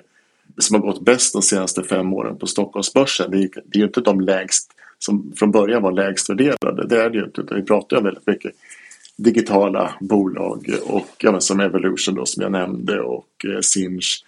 [0.59, 3.31] som har gått bäst de senaste fem åren på Stockholmsbörsen.
[3.31, 6.87] Det är, det är ju inte de lägst som från början var lägst värderade.
[6.89, 7.55] Det är det ju inte.
[7.55, 8.53] Vi pratar ju om väldigt mycket
[9.17, 14.25] digitala bolag och ja, som Evolution då som jag nämnde och eh, Sinch,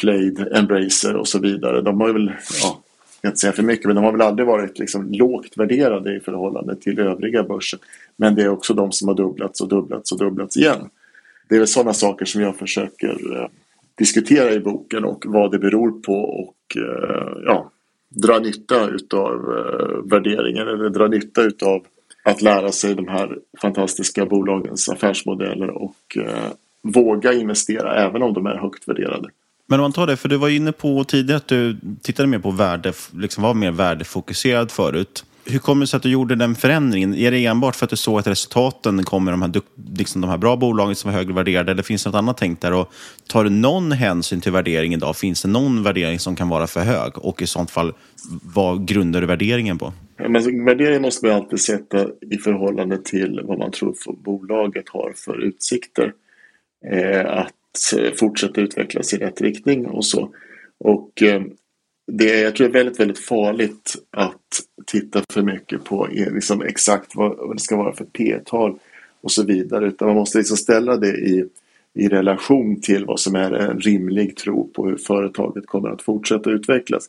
[0.00, 1.80] Played, Embracer och så vidare.
[1.80, 2.82] De har ju väl, ja,
[3.24, 6.20] ska inte säga för mycket, men de har väl aldrig varit liksom lågt värderade i
[6.20, 7.80] förhållande till övriga börsen.
[8.16, 10.90] Men det är också de som har dubblats och dubblats och dubblats igen.
[11.48, 13.48] Det är väl sådana saker som jag försöker eh,
[13.94, 17.70] diskutera i boken och vad det beror på och eh, ja,
[18.08, 21.86] dra nytta utav eh, värderingen eller dra nytta utav
[22.24, 28.46] att lära sig de här fantastiska bolagens affärsmodeller och eh, våga investera även om de
[28.46, 29.28] är högt värderade.
[29.66, 32.38] Men om man tar det, för du var inne på tidigare att du tittade mer
[32.38, 35.24] på värde, liksom var mer värdefokuserad förut.
[35.46, 37.14] Hur kommer det sig att du gjorde den förändringen?
[37.14, 39.52] Är det enbart för att du såg att resultaten kommer de här,
[39.98, 42.62] liksom de här bra bolagen som var högre värderade eller finns det något annat tänkt
[42.62, 42.72] där?
[42.72, 42.92] Och
[43.28, 45.16] tar du någon hänsyn till värdering idag?
[45.16, 47.18] Finns det någon värdering som kan vara för hög?
[47.18, 47.92] Och i sånt fall,
[48.54, 49.92] vad grundar du värderingen på?
[50.16, 55.12] Ja, men värderingen måste man alltid sätta i förhållande till vad man tror bolaget har
[55.16, 56.12] för utsikter.
[56.92, 57.52] Eh, att
[57.96, 60.34] Eh, fortsätta utvecklas i rätt riktning och så.
[60.78, 61.42] Och eh,
[62.12, 64.42] det, jag tror det är väldigt, väldigt farligt att
[64.86, 68.78] titta för mycket på eh, liksom exakt vad, vad det ska vara för p-tal
[69.20, 69.86] och så vidare.
[69.86, 71.44] Utan man måste liksom ställa det i,
[71.94, 76.50] i relation till vad som är en rimlig tro på hur företaget kommer att fortsätta
[76.50, 77.08] utvecklas.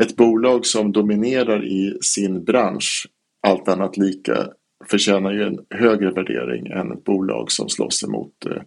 [0.00, 3.08] Ett bolag som dominerar i sin bransch,
[3.46, 4.48] allt annat lika,
[4.90, 8.62] förtjänar ju en högre värdering än ett bolag som slåss emot eh, Eh,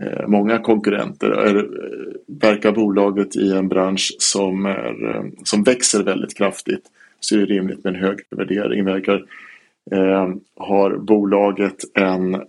[0.00, 1.30] Eh, många konkurrenter.
[1.30, 1.62] Är, eh,
[2.26, 6.82] verkar bolaget i en bransch som, är, eh, som växer väldigt kraftigt
[7.20, 8.84] så är det rimligt med en hög värdering.
[8.84, 9.24] Verkar,
[9.90, 12.42] eh, har bolaget en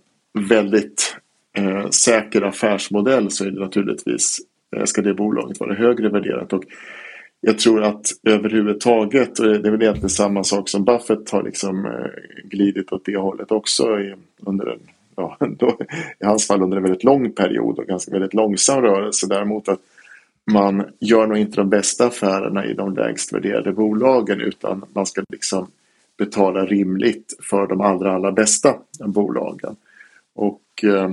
[0.48, 1.16] väldigt
[1.56, 4.38] eh, säker affärsmodell så är det naturligtvis
[4.76, 6.52] eh, ska det bolaget vara högre värderat.
[6.52, 6.64] Och
[7.40, 11.88] jag tror att överhuvudtaget, och det är väl egentligen samma sak som Buffett har liksom
[12.44, 14.14] glidit åt det hållet också i,
[14.46, 14.80] under en
[16.20, 19.26] i hans fall under en väldigt lång period och ganska väldigt långsam rörelse.
[19.26, 19.80] Däremot att
[20.50, 25.22] man gör nog inte de bästa affärerna i de lägst värderade bolagen utan man ska
[25.28, 25.66] liksom
[26.18, 28.74] betala rimligt för de allra, allra bästa
[29.06, 29.76] bolagen.
[30.34, 31.10] Och eh,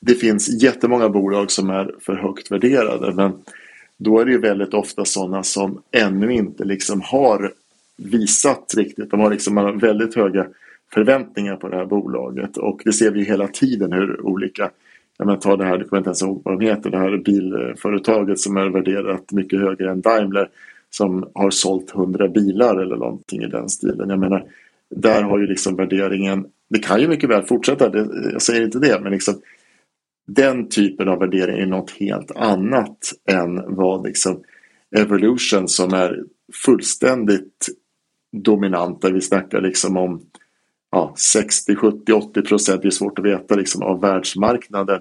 [0.00, 3.32] det finns jättemånga bolag som är för högt värderade men
[3.96, 7.52] då är det ju väldigt ofta sådana som ännu inte liksom har
[7.96, 9.10] visat riktigt.
[9.10, 10.46] De har liksom väldigt höga
[10.92, 14.70] förväntningar på det här bolaget och det ser vi hela tiden hur olika
[15.18, 17.16] Ja, men ta det här, du kommer inte ens ihåg vad de heter, det här
[17.16, 20.48] bilföretaget som är värderat mycket högre än Daimler
[20.90, 24.10] som har sålt 100 bilar eller någonting i den stilen.
[24.10, 24.46] Jag menar,
[24.90, 28.78] där har ju liksom värderingen, det kan ju mycket väl fortsätta, det, jag säger inte
[28.78, 29.34] det, men liksom
[30.26, 32.98] den typen av värdering är något helt annat
[33.30, 34.42] än vad liksom
[34.96, 36.24] Evolution som är
[36.64, 37.68] fullständigt
[38.32, 39.10] dominanta.
[39.10, 40.22] Vi snackar liksom om
[40.94, 45.00] ja, 60, 70, 80 procent, det är svårt att veta, liksom, av världsmarknaden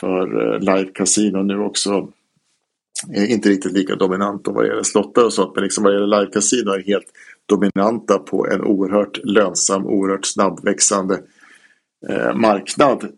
[0.00, 2.08] för eh, live-casino nu också
[3.08, 5.54] är inte riktigt lika dominant vad det gäller slottar och sånt.
[5.54, 7.06] Men liksom vad gäller live-casino är helt
[7.46, 11.20] dominanta på en oerhört lönsam, oerhört snabbväxande
[12.08, 13.08] eh, marknad.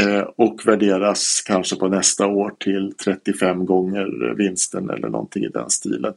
[0.00, 5.70] Eh, och värderas kanske på nästa år till 35 gånger vinsten eller någonting i den
[5.70, 6.14] stilen.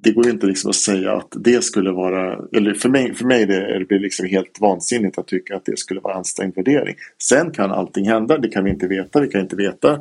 [0.00, 3.24] Det går ju inte liksom att säga att det skulle vara, eller för mig, för
[3.24, 6.94] mig det, det liksom helt vansinnigt att tycka att det skulle vara ansträngd värdering.
[7.22, 10.00] Sen kan allting hända, det kan vi inte veta, vi kan inte veta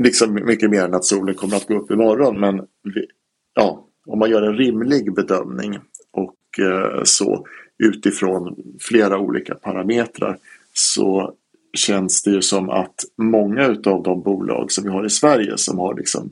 [0.00, 2.40] liksom mycket mer än att solen kommer att gå upp imorgon.
[2.40, 2.56] Men
[2.94, 3.06] vi,
[3.54, 5.78] ja, om man gör en rimlig bedömning
[6.12, 7.46] och eh, så
[7.78, 10.38] utifrån flera olika parametrar
[10.72, 11.34] så
[11.76, 15.78] känns det ju som att många utav de bolag som vi har i Sverige som
[15.78, 16.30] har liksom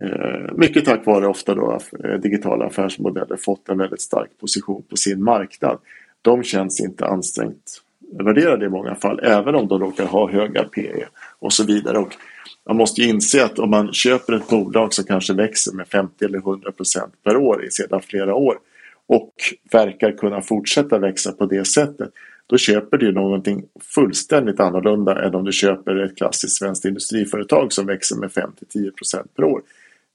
[0.00, 4.96] Eh, mycket tack vare ofta då eh, digitala affärsmodeller fått en väldigt stark position på
[4.96, 5.78] sin marknad.
[6.22, 7.80] De känns inte ansträngt
[8.18, 11.06] värderade i många fall även om de råkar ha höga PE
[11.38, 11.98] och så vidare.
[11.98, 12.14] Och
[12.66, 16.24] man måste ju inse att om man köper ett bolag som kanske växer med 50
[16.24, 18.58] eller 100 procent per år i sedan flera år
[19.06, 19.32] och
[19.72, 22.10] verkar kunna fortsätta växa på det sättet
[22.46, 27.86] då köper du någonting fullständigt annorlunda än om du köper ett klassiskt svenskt industriföretag som
[27.86, 29.62] växer med 5-10 procent per år.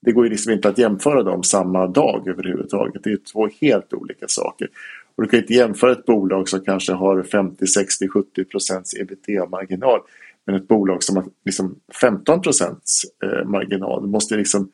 [0.02, 3.04] Det går ju liksom inte att jämföra dem samma dag överhuvudtaget.
[3.04, 4.68] Det är två helt olika saker.
[5.16, 10.00] Och du kan inte jämföra ett bolag som kanske har 50, 60, 70 procents ebitda-marginal
[10.46, 13.48] men ett bolag som har liksom 15 procents eh, marginal.
[13.48, 14.70] marginal måste liksom...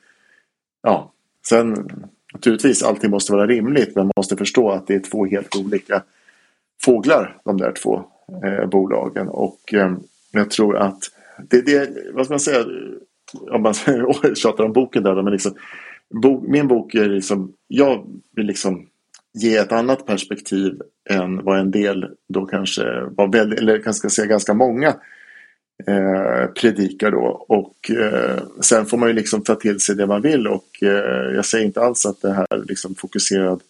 [0.83, 1.13] Ja,
[1.49, 1.89] sen
[2.33, 6.03] naturligtvis allting måste vara rimligt men man måste förstå att det är två helt olika
[6.83, 8.05] fåglar de där två
[8.45, 9.97] eh, bolagen och eh,
[10.31, 10.99] jag tror att
[11.49, 12.65] det, det, vad ska man säga,
[13.51, 13.75] om man
[14.35, 15.55] tjatar om boken där men liksom,
[16.11, 18.87] bo, min bok är liksom, jag vill liksom
[19.35, 24.27] ge ett annat perspektiv än vad en del då kanske var väldigt, eller kanske säga
[24.27, 24.89] ganska många
[25.87, 27.45] eh, predikar då.
[27.49, 31.35] Och eh, sen får man ju liksom ta till sig det man vill och eh,
[31.35, 33.61] jag säger inte alls att det här liksom fokuserad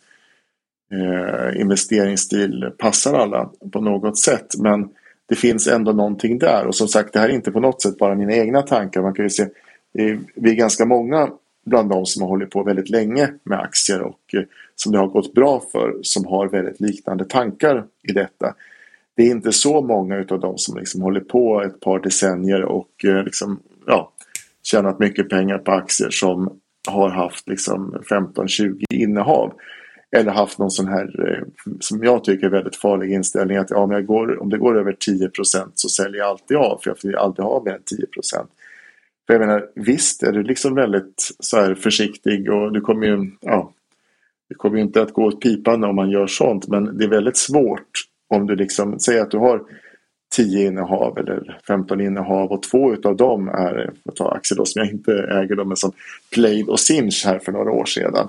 [0.93, 4.47] eh, investeringsstil passar alla på något sätt.
[4.59, 4.89] Men
[5.29, 7.99] det finns ändå någonting där och som sagt det här är inte på något sätt
[7.99, 9.03] bara mina egna tankar.
[9.03, 9.49] Man kan ju se,
[10.35, 11.29] vi är ganska många
[11.67, 14.43] bland de som har hållit på väldigt länge med aktier och eh,
[14.75, 18.55] som det har gått bra för som har väldigt liknande tankar i detta
[19.17, 23.05] det är inte så många av de som liksom håller på ett par decennier och
[23.05, 24.13] eh, liksom, ja,
[24.63, 29.53] tjänat mycket pengar på aktier som har haft liksom 15-20 innehav.
[30.17, 31.45] Eller haft någon sån här, eh,
[31.81, 34.79] som jag tycker är väldigt farlig inställning att ja, om, jag går, om det går
[34.79, 38.47] över 10% så säljer jag alltid av för jag vill alltid ha mer än 10%
[39.27, 43.31] För jag menar, visst är du liksom väldigt så här försiktig och du kommer ju,
[43.41, 43.73] ja,
[44.49, 47.09] det kommer ju inte att gå åt pipan om man gör sånt men det är
[47.09, 47.91] väldigt svårt
[48.29, 49.63] om du liksom säger att du har
[50.37, 54.65] 10 innehav eller 15 innehav och två utav dem är, för att ta aktier då,
[54.65, 55.93] som jag inte äger dem, men som
[56.33, 58.29] Plaid och Sinch här för några år sedan.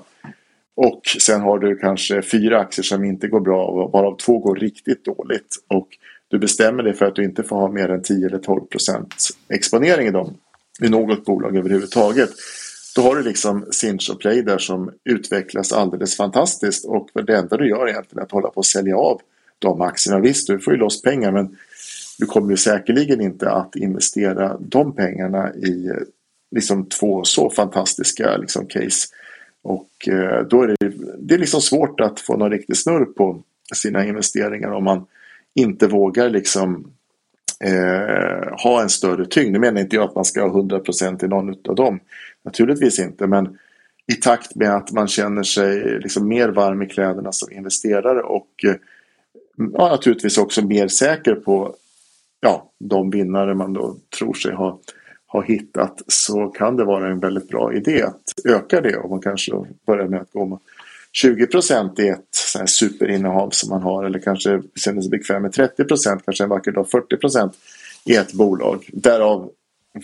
[0.80, 5.04] Och sen har du kanske fyra aktier som inte går bra varav två går riktigt
[5.04, 5.56] dåligt.
[5.68, 5.88] Och
[6.28, 9.28] du bestämmer dig för att du inte får ha mer än 10 eller 12 procents
[9.48, 10.36] exponering i dem.
[10.82, 12.30] I något bolag överhuvudtaget.
[12.96, 17.56] Då har du liksom Sinch och Play där som utvecklas alldeles fantastiskt och det enda
[17.56, 19.20] du gör egentligen är att hålla på att sälja av
[19.58, 20.20] de aktierna.
[20.20, 21.56] Visst, du får ju loss pengar men
[22.18, 25.94] du kommer ju säkerligen inte att investera de pengarna i eh,
[26.50, 29.08] liksom två så fantastiska liksom, case.
[29.62, 33.42] Och eh, då är det, det är liksom svårt att få någon riktig snurr på
[33.74, 35.06] sina investeringar om man
[35.54, 36.92] inte vågar liksom
[37.64, 39.52] eh, ha en större tyngd.
[39.52, 42.00] Nu menar inte jag att man ska ha 100% i någon av dem.
[42.44, 43.58] Naturligtvis inte men
[44.12, 48.48] i takt med att man känner sig liksom mer varm i kläderna som investerare och
[48.64, 48.74] eh,
[49.72, 51.74] ja, naturligtvis också mer säker på
[52.40, 54.78] ja, de vinnare man då tror sig ha,
[55.30, 59.20] har hittat så kan det vara en väldigt bra idé att öka det och man
[59.20, 59.52] kanske
[59.86, 60.58] börjar med att gå med
[61.12, 61.46] 20
[61.98, 65.84] i ett så här superinnehav som man har eller kanske känner sig bekväm med 30
[66.24, 67.50] kanske en vacker dag 40
[68.04, 68.90] i ett bolag.
[68.92, 69.50] Därav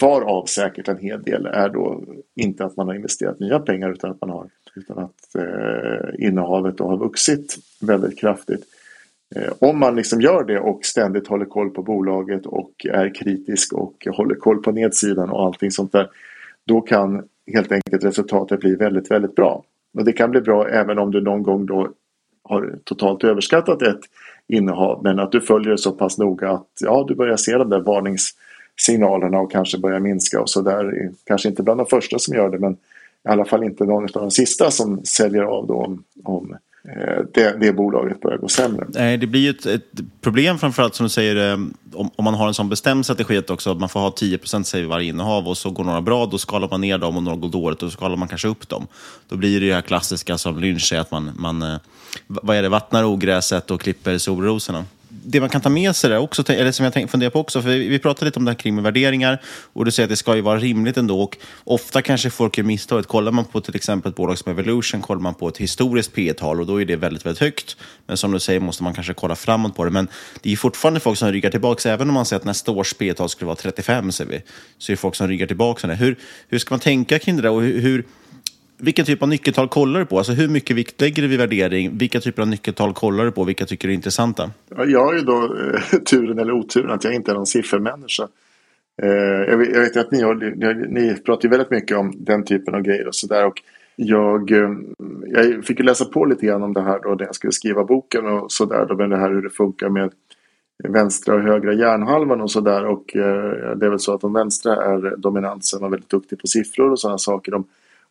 [0.00, 2.02] varav säkert en hel del är då
[2.34, 6.78] inte att man har investerat nya pengar utan att man har utan att eh, innehavet
[6.78, 8.64] då har vuxit väldigt kraftigt.
[9.36, 13.72] Eh, om man liksom gör det och ständigt håller koll på bolaget och är kritisk
[13.72, 16.10] och håller koll på nedsidan och allting sånt där.
[16.64, 19.64] Då kan helt enkelt resultatet bli väldigt, väldigt bra.
[19.98, 21.90] Och det kan bli bra även om du någon gång då
[22.42, 24.00] har totalt överskattat ett
[24.48, 25.00] innehav.
[25.02, 27.80] Men att du följer det så pass noga att ja, du börjar se de där
[27.80, 31.10] varningssignalerna och kanske börjar minska och så där.
[31.24, 34.10] Kanske inte bland de första som gör det men i alla fall inte någon av
[34.12, 36.58] de sista som säljer av då om, om eh,
[36.88, 38.86] Eh, det, det bolaget börjar gå sämre.
[38.88, 41.58] Nej, det blir ju ett, ett problem framförallt som du säger, eh,
[41.92, 44.38] om, om man har en sån bestämd strategi att också att man får ha 10
[44.46, 47.22] säger vi varje innehav och så går några bra, då skalar man ner dem och
[47.22, 48.86] några går dåligt och så skalar man kanske upp dem.
[49.28, 51.78] Då blir det ju det här klassiska som Lynch säger, att man, man
[52.26, 54.84] vad är det, vattnar ogräset och klipper solrosorna
[55.26, 57.68] det man kan ta med sig där också, eller som jag funderar på också, för
[57.68, 60.34] vi pratade lite om det här kring med värderingar och du säger att det ska
[60.34, 63.06] ju vara rimligt ändå och ofta kanske folk gör misstaget.
[63.06, 66.32] Kollar man på till exempel ett bolag som Evolution, kollar man på ett historiskt P
[66.32, 67.76] tal och då är det väldigt, väldigt högt.
[68.06, 69.90] Men som du säger måste man kanske kolla framåt på det.
[69.90, 70.08] Men
[70.42, 73.14] det är fortfarande folk som ryggar tillbaka, även om man säger att nästa års P
[73.14, 74.42] tal skulle vara 35, säger vi,
[74.78, 75.86] så är det folk som ryggar tillbaka.
[75.86, 76.18] Hur,
[76.48, 78.04] hur ska man tänka kring det där och hur, hur
[78.78, 80.18] vilken typ av nyckeltal kollar du på?
[80.18, 81.98] Alltså hur mycket vikt lägger du vid värdering?
[81.98, 83.44] Vilka typer av nyckeltal kollar du på?
[83.44, 84.50] Vilka tycker du är intressanta?
[84.86, 88.28] Jag har ju då eh, turen eller oturen att jag inte är någon siffermänniska.
[89.02, 89.08] Eh,
[89.48, 92.44] jag, vet, jag vet att ni, har, ni, ni pratar ju väldigt mycket om den
[92.44, 93.52] typen av grejer och sådär.
[93.96, 94.70] Jag, eh,
[95.26, 97.84] jag fick ju läsa på lite grann om det här då när jag skulle skriva
[97.84, 98.94] boken och sådär.
[98.94, 100.10] Men det här hur det funkar med
[100.88, 102.84] vänstra och högra hjärnhalvan och sådär.
[102.84, 106.46] Och eh, det är väl så att de vänstra är dominansen och väldigt duktig på
[106.46, 107.52] siffror och sådana saker.
[107.52, 107.64] De,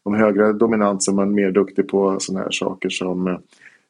[0.03, 3.37] de högre dominansen man mer duktig på sådana här saker som eh,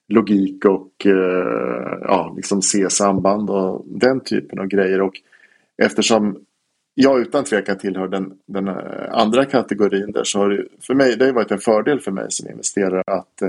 [0.08, 5.02] logik och eh, ja, liksom se samband och den typen av grejer.
[5.02, 5.14] Och
[5.78, 6.38] eftersom
[6.94, 8.76] jag utan tvekan tillhör den, den eh,
[9.12, 12.26] andra kategorin där så har det för mig det har varit en fördel för mig
[12.30, 13.42] som investerare att,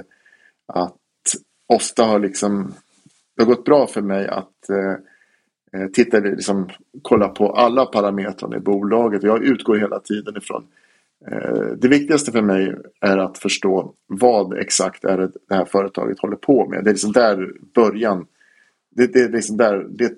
[0.66, 0.96] att
[1.66, 2.74] ofta har liksom
[3.36, 6.68] det har gått bra för mig att eh, titta, liksom,
[7.02, 9.22] kolla på alla parametrar i bolaget.
[9.22, 10.66] Jag utgår hela tiden ifrån
[11.32, 16.20] Eh, det viktigaste för mig är att förstå vad exakt är det, det här företaget
[16.20, 16.84] håller på med.
[16.84, 18.26] Det är liksom där början
[18.94, 20.12] det, det är liksom där, det,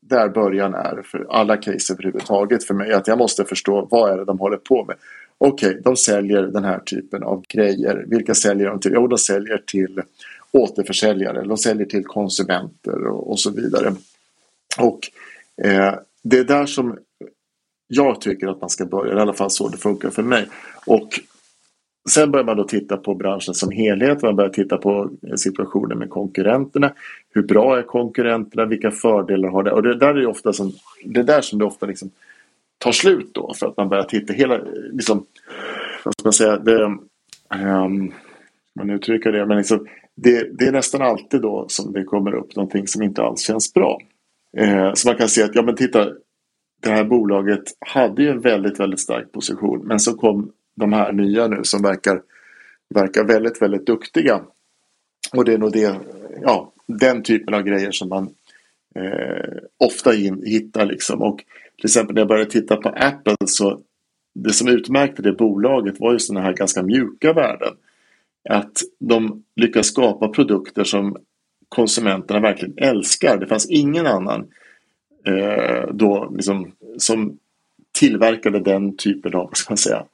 [0.00, 2.92] där början är för alla case överhuvudtaget för mig.
[2.92, 4.96] Att jag måste förstå vad är det de håller på med.
[5.38, 8.04] Okej, okay, de säljer den här typen av grejer.
[8.08, 8.92] Vilka säljer de till?
[8.94, 10.02] Jo, de säljer till
[10.52, 11.44] återförsäljare.
[11.44, 13.94] De säljer till konsumenter och, och så vidare.
[14.78, 15.00] Och
[15.62, 16.98] eh, det är där som
[17.86, 20.48] jag tycker att man ska börja, i alla fall så det funkar för mig.
[20.86, 21.20] Och
[22.08, 25.98] Sen börjar man då titta på branschen som helhet, man börjar titta på eh, situationen
[25.98, 26.92] med konkurrenterna.
[27.34, 28.64] Hur bra är konkurrenterna?
[28.64, 29.72] Vilka fördelar har det?
[29.72, 30.72] Och det där är ofta som,
[31.04, 32.10] det där som det ofta liksom
[32.78, 34.60] tar slut då för att man börjar titta hela,
[34.92, 35.26] liksom,
[36.04, 38.12] vad ska man säga, det, um,
[38.74, 42.56] man uttrycker det, men liksom, det, det, är nästan alltid då som det kommer upp
[42.56, 44.00] någonting som inte alls känns bra.
[44.56, 46.08] Eh, så man kan se att, ja men titta,
[46.82, 49.86] det här bolaget hade ju en väldigt, väldigt stark position.
[49.86, 52.22] Men så kom de här nya nu som verkar,
[52.94, 54.42] verkar väldigt, väldigt duktiga.
[55.32, 56.00] Och det är nog det,
[56.42, 58.28] ja, den typen av grejer som man
[58.94, 60.86] eh, ofta in, hittar.
[60.86, 61.22] Liksom.
[61.22, 61.44] Och
[61.76, 63.80] till exempel när jag började titta på Apple så
[64.34, 67.74] det som utmärkte det bolaget var ju sådana här ganska mjuka värden.
[68.48, 71.16] Att de lyckas skapa produkter som
[71.68, 73.38] konsumenterna verkligen älskar.
[73.38, 74.46] Det fanns ingen annan eh,
[75.26, 77.38] Eh, då liksom, som
[77.98, 80.04] tillverkade den typen av ska man säga,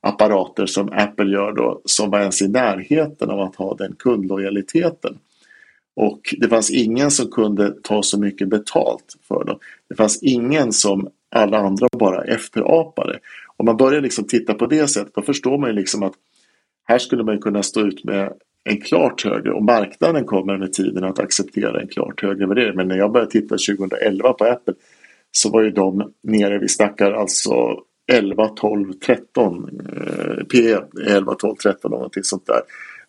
[0.00, 5.18] apparater som Apple gör då som var ens i närheten av att ha den kundlojaliteten.
[5.96, 9.58] Och det fanns ingen som kunde ta så mycket betalt för dem.
[9.88, 13.18] Det fanns ingen som alla andra bara efterapade.
[13.56, 16.14] Om man börjar liksom titta på det sättet då förstår man ju liksom att
[16.84, 18.32] här skulle man kunna stå ut med
[18.68, 22.76] en klart högre och marknaden kommer med tiden att acceptera en klart högre värdering.
[22.76, 24.74] Men när jag började titta 2011 på Apple
[25.30, 29.70] så var ju de nere, vi snackar alltså 11, 12, 13
[30.52, 32.60] P 11, 12, 13 någonting sånt där.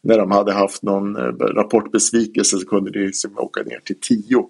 [0.02, 4.50] När de hade haft någon eh, rapportbesvikelse så kunde det liksom åka ner till 10.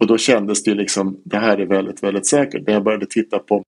[0.00, 2.66] Och då kändes det liksom, det här är väldigt, väldigt säkert.
[2.66, 3.64] När jag började titta på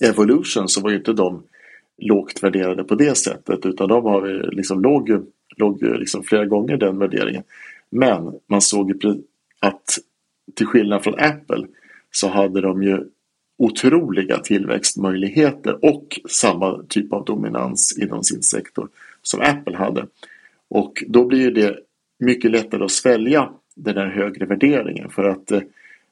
[0.00, 1.42] Evolution så var ju inte de
[2.02, 5.10] lågt värderade på det sättet utan de har liksom låg
[5.58, 7.42] låg liksom flera gånger den värderingen.
[7.90, 9.22] Men man såg ju
[9.60, 9.98] att
[10.54, 11.66] till skillnad från Apple
[12.10, 13.04] så hade de ju
[13.58, 18.88] otroliga tillväxtmöjligheter och samma typ av dominans inom sin sektor
[19.22, 20.06] som Apple hade.
[20.68, 21.78] Och då blir det
[22.18, 25.60] mycket lättare att svälja den här högre värderingen för att eh,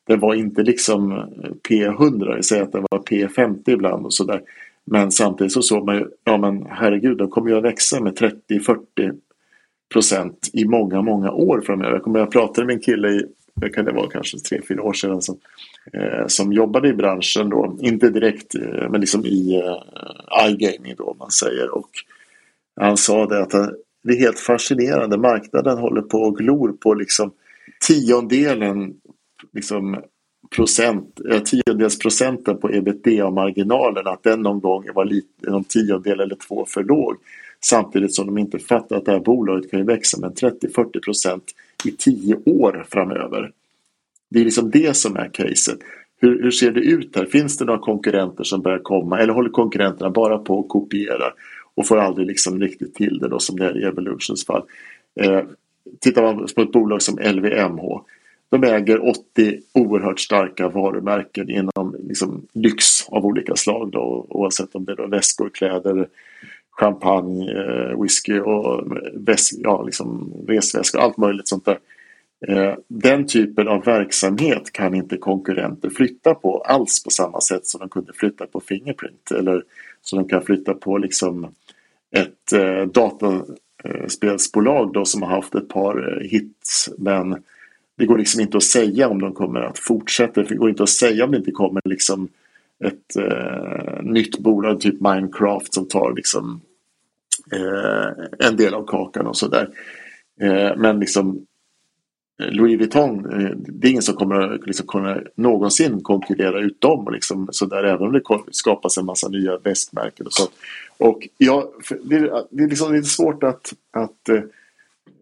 [0.06, 4.42] det var inte liksom eh, P100, säg att det var P50 ibland och sådär.
[4.84, 8.18] Men samtidigt så såg man ju, ja men herregud, de kommer ju att växa med
[8.18, 9.18] 30-40
[9.92, 11.92] procent i många, många år framöver.
[11.92, 14.82] Jag kommer att prata med en kille i, det kan det vara kanske tre, fyra
[14.82, 15.38] år sedan som,
[15.92, 21.16] eh, som jobbade i branschen då, inte direkt eh, men liksom i eh, iGaming då
[21.18, 21.90] man säger och
[22.80, 23.66] han sa det att eh,
[24.04, 27.32] det är helt fascinerande, marknaden håller på och glor på liksom
[27.86, 28.94] tiondelen
[29.52, 29.96] liksom
[30.56, 36.36] procent, eh, tiondels procenten på ebitda-marginalen att den någon gång var lite, någon tiondel eller
[36.48, 37.16] två för låg.
[37.70, 41.44] Samtidigt som de inte fattar att det här bolaget kan ju växa med 30-40 procent
[41.84, 43.52] i 10 år framöver.
[44.30, 45.78] Det är liksom det som är caset.
[46.20, 47.26] Hur, hur, ser det ut här?
[47.26, 51.32] Finns det några konkurrenter som börjar komma eller håller konkurrenterna bara på att kopiera
[51.74, 54.62] och får aldrig liksom riktigt till det då som det är i Evolutions fall.
[55.20, 55.42] Eh,
[56.00, 58.00] tittar man på ett bolag som LVMH
[58.48, 63.90] de äger 80 oerhört starka varumärken inom liksom, lyx av olika slag.
[63.90, 66.08] Då, oavsett om det är väskor, kläder,
[66.80, 71.00] champagne, eh, whisky och eh, väs ja, liksom, resväskor.
[71.00, 71.78] Allt möjligt sånt där.
[72.48, 77.80] Eh, den typen av verksamhet kan inte konkurrenter flytta på alls på samma sätt som
[77.80, 79.30] de kunde flytta på Fingerprint.
[79.30, 79.62] Eller
[80.02, 81.46] som de kan flytta på liksom
[82.10, 87.42] ett eh, dataspelsbolag då som har haft ett par eh, hits men
[87.98, 90.42] det går liksom inte att säga om de kommer att fortsätta.
[90.42, 92.28] Det går inte att säga om det inte kommer liksom
[92.84, 96.60] ett eh, nytt bolag, typ Minecraft, som tar liksom
[97.52, 99.68] eh, en del av kakan och sådär.
[100.40, 101.46] Eh, men liksom
[102.42, 107.06] eh, Louis Vuitton, eh, det är ingen som kommer liksom kunna någonsin konkurrera ut dem.
[107.06, 110.52] Och liksom, så där, även om det skapas en massa nya västmärken och sånt.
[110.98, 111.72] Och ja,
[112.02, 114.40] det, är, det är liksom lite svårt att, att eh,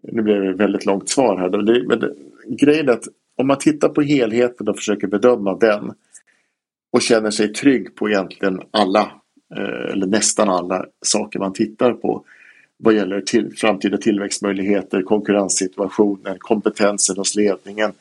[0.01, 1.49] nu blev det väldigt långt svar här.
[1.87, 2.13] Men det,
[2.47, 5.93] grejen är att om man tittar på helheten och försöker bedöma den
[6.95, 9.11] och känner sig trygg på egentligen alla
[9.55, 12.25] eh, eller nästan alla saker man tittar på
[12.77, 17.91] vad gäller till, framtida tillväxtmöjligheter, konkurrenssituationen, kompetensen hos ledningen,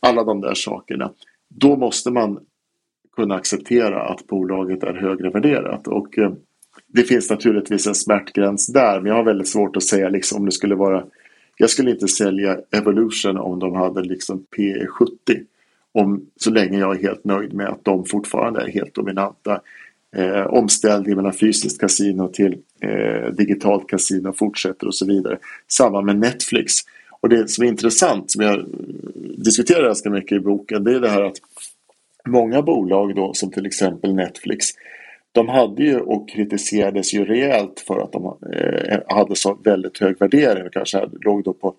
[0.00, 1.10] alla de där sakerna.
[1.48, 2.38] Då måste man
[3.16, 5.88] kunna acceptera att bolaget är högre värderat.
[5.88, 6.32] Och, eh,
[6.86, 10.46] det finns naturligtvis en smärtgräns där men jag har väldigt svårt att säga liksom, om
[10.46, 11.04] det skulle vara
[11.56, 15.14] jag skulle inte sälja Evolution om de hade liksom PE 70.
[15.94, 19.60] Om, så länge jag är helt nöjd med att de fortfarande är helt dominanta.
[20.16, 25.38] Eh, omställningen mellan fysiskt kasino till eh, digitalt kasino fortsätter och så vidare.
[25.68, 26.72] Samma med Netflix.
[27.20, 28.64] Och det som är intressant, som jag
[29.38, 31.36] diskuterar ganska mycket i boken, det är det här att
[32.28, 34.66] många bolag då, som till exempel Netflix,
[35.32, 40.18] de hade ju och kritiserades ju rejält för att de eh, hade så väldigt hög
[40.20, 41.74] värdering och kanske låg då på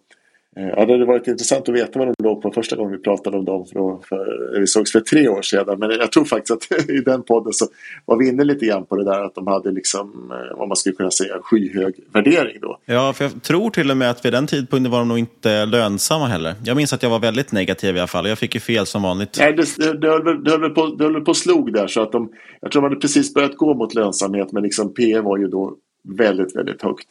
[0.57, 3.37] Ja, det hade varit intressant att veta vad de låg på första gången vi pratade
[3.37, 3.65] om dem.
[3.65, 5.79] För, för, vi sågs för tre år sedan.
[5.79, 7.65] Men jag tror faktiskt att i den podden så
[8.05, 10.77] var vi inne lite grann på det där att de hade liksom, eh, vad man
[10.77, 12.77] skulle kunna säga, skyhög värdering då.
[12.85, 15.65] Ja, för jag tror till och med att vid den tidpunkten var de nog inte
[15.65, 16.55] lönsamma heller.
[16.65, 18.27] Jag minns att jag var väldigt negativ i alla fall.
[18.27, 19.37] Jag fick ju fel som vanligt.
[19.39, 22.11] Nej, det, det, det, höll, det, höll på, det höll på slog där så att
[22.11, 22.29] de,
[22.61, 25.75] jag tror de hade precis börjat gå mot lönsamhet men liksom P var ju då
[26.17, 27.07] väldigt, väldigt högt,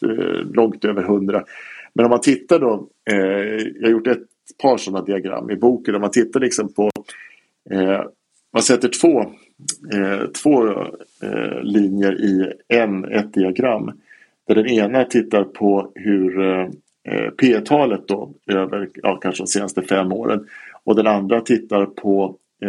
[0.54, 1.44] långt över 100.
[1.94, 3.16] Men om man tittar då, eh,
[3.74, 4.26] jag har gjort ett
[4.62, 6.90] par sådana diagram i boken, om man tittar liksom på,
[7.70, 8.02] eh,
[8.52, 9.20] man sätter två,
[9.92, 10.68] eh, två
[11.22, 13.92] eh, linjer i en, ett diagram.
[14.46, 16.40] Där den ena tittar på hur
[17.08, 20.46] eh, P-talet då över ja, kanske de senaste fem åren
[20.84, 22.68] och den andra tittar på eh,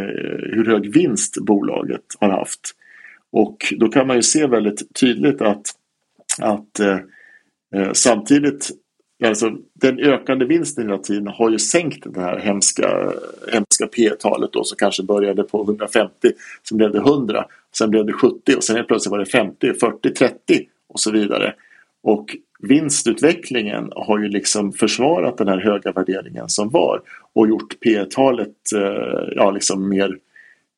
[0.56, 2.62] hur hög vinst bolaget har haft.
[3.32, 5.68] Och då kan man ju se väldigt tydligt att,
[6.42, 7.00] att eh,
[7.76, 8.72] eh samtidigt
[9.24, 13.14] Alltså, den ökande vinsten hela tiden har ju sänkt det här hemska,
[13.52, 16.12] hemska P-talet då som kanske började på 150,
[16.70, 17.46] sen blev det 100,
[17.78, 21.12] sen blev det 70 och sen helt plötsligt var det 50, 40, 30 och så
[21.12, 21.54] vidare.
[22.04, 27.02] Och vinstutvecklingen har ju liksom försvarat den här höga värderingen som var
[27.34, 30.18] och gjort P-talet eh, ja, liksom mer,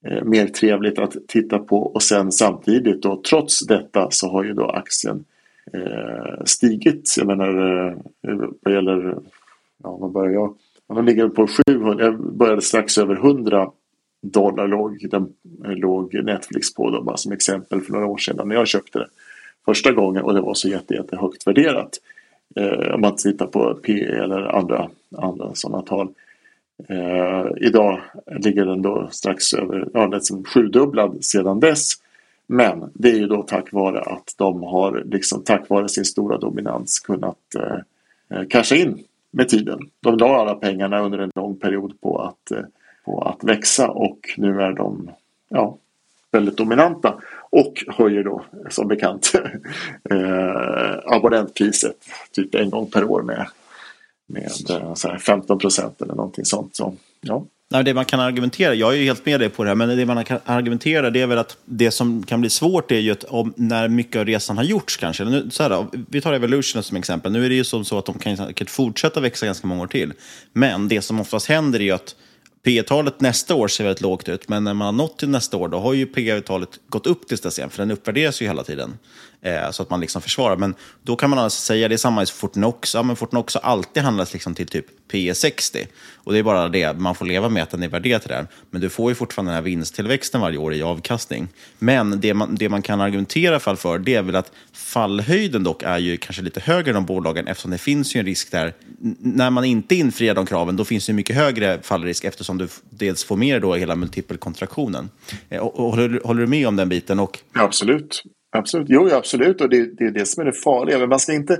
[0.07, 4.53] eh, mer trevligt att titta på och sen samtidigt då trots detta så har ju
[4.53, 5.36] då aktien eh,
[5.73, 7.15] Eh, stigit.
[7.17, 7.47] Jag menar
[7.87, 9.17] eh, vad gäller,
[9.83, 10.55] ja vad börjar jag?
[10.93, 13.71] Man ligger på 700, jag började strax över 100
[14.21, 15.33] dollar låg, den,
[15.65, 18.99] eh, låg Netflix på då, bara som exempel för några år sedan när jag köpte
[18.99, 19.07] det
[19.65, 21.99] första gången och det var så jätte, jätte högt värderat.
[22.55, 26.09] Eh, om man tittar på PE eller andra, andra sådana tal.
[26.89, 28.01] Eh, idag
[28.39, 31.93] ligger den då strax över, ja, nästan sjudubblad sedan dess.
[32.47, 36.37] Men det är ju då tack vare att de har, liksom, tack vare sin stora
[36.37, 37.77] dominans, kunnat eh,
[38.37, 39.79] eh casha in med tiden.
[39.99, 42.63] De la alla pengarna under en lång period på att, eh,
[43.05, 45.11] på att växa och nu är de
[45.49, 45.77] ja,
[46.31, 49.31] väldigt dominanta och höjer då som bekant
[50.09, 51.97] eh, abonnentpriset
[52.31, 53.47] typ en gång per år med,
[54.27, 56.75] med eh, så 15 procent eller någonting sånt.
[56.75, 57.45] Så, ja.
[57.69, 59.97] Nej, det man kan argumentera, jag är ju helt med dig på det här, men
[59.97, 63.11] det man kan argumentera det är väl att det som kan bli svårt är ju
[63.11, 65.25] att om, när mycket av resan har gjorts kanske.
[65.25, 67.31] Nu, så här då, vi tar Evolution som exempel.
[67.31, 69.87] Nu är det ju som så att de kan kan fortsätta växa ganska många år
[69.87, 70.13] till.
[70.53, 72.15] Men det som oftast händer är ju att
[72.63, 75.67] P-talet nästa år ser väldigt lågt ut, men när man har nått till nästa år
[75.67, 78.97] då har ju P-talet gått upp tills dess igen, för den uppvärderas ju hela tiden.
[79.47, 80.57] Eh, så att man liksom försvarar.
[80.57, 82.95] Men då kan man alltså säga, det är samma i Fortnox.
[82.95, 85.87] Ja, men Fortnox har alltid handlats liksom till typ P60.
[86.15, 88.47] Och det är bara det, man får leva med att den är värderad till det.
[88.69, 91.47] Men du får ju fortfarande den här vinsttillväxten varje år i avkastning.
[91.79, 95.83] Men det man, det man kan argumentera fall för, det är väl att fallhöjden dock
[95.83, 98.73] är ju kanske lite högre än de bolagen eftersom det finns ju en risk där.
[99.03, 102.67] N när man inte infriar de kraven, då finns det mycket högre fallrisk eftersom du
[102.89, 105.09] dels får med då hela multipelkontraktionen.
[105.49, 107.19] Eh, och, och håller, håller, du med om den biten?
[107.19, 107.39] Och...
[107.53, 108.87] Ja, absolut absolut.
[108.89, 109.61] Jo, absolut.
[109.61, 110.99] Och det, det är det som är det farliga.
[110.99, 111.57] Men man ska inte...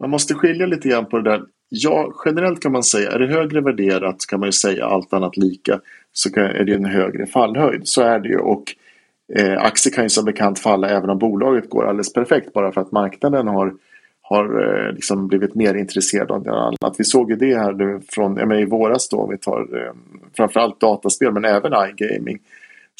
[0.00, 1.42] Man måste skilja lite grann på det där.
[1.68, 5.12] Ja, generellt kan man säga, är det högre värderat så kan man ju säga allt
[5.12, 5.80] annat lika
[6.12, 7.82] så är det en högre fallhöjd.
[7.84, 8.38] Så är det ju.
[8.38, 8.74] Och
[9.34, 12.80] eh, aktier kan ju som bekant falla även om bolaget går alldeles perfekt bara för
[12.80, 13.74] att marknaden har,
[14.22, 16.94] har eh, liksom blivit mer intresserad av det annat.
[16.98, 19.92] Vi såg ju det här nu från, menar, i våras då, om vi tar eh,
[20.36, 22.38] framförallt dataspel men även iGaming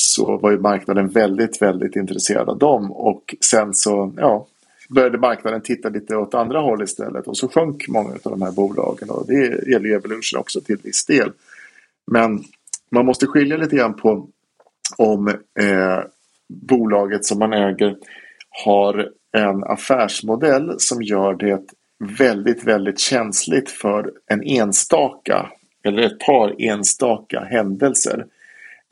[0.00, 4.46] så var ju marknaden väldigt, väldigt intresserad av dem och sen så, ja,
[4.88, 8.52] började marknaden titta lite åt andra håll istället och så sjönk många av de här
[8.52, 11.32] bolagen och det gäller ju Evolution också till viss del.
[12.06, 12.44] Men
[12.90, 14.28] man måste skilja lite grann på
[14.96, 15.28] om
[15.60, 15.98] eh,
[16.48, 17.96] bolaget som man äger
[18.64, 21.62] har en affärsmodell som gör det
[22.18, 25.50] väldigt, väldigt känsligt för en enstaka
[25.84, 28.26] eller ett par enstaka händelser.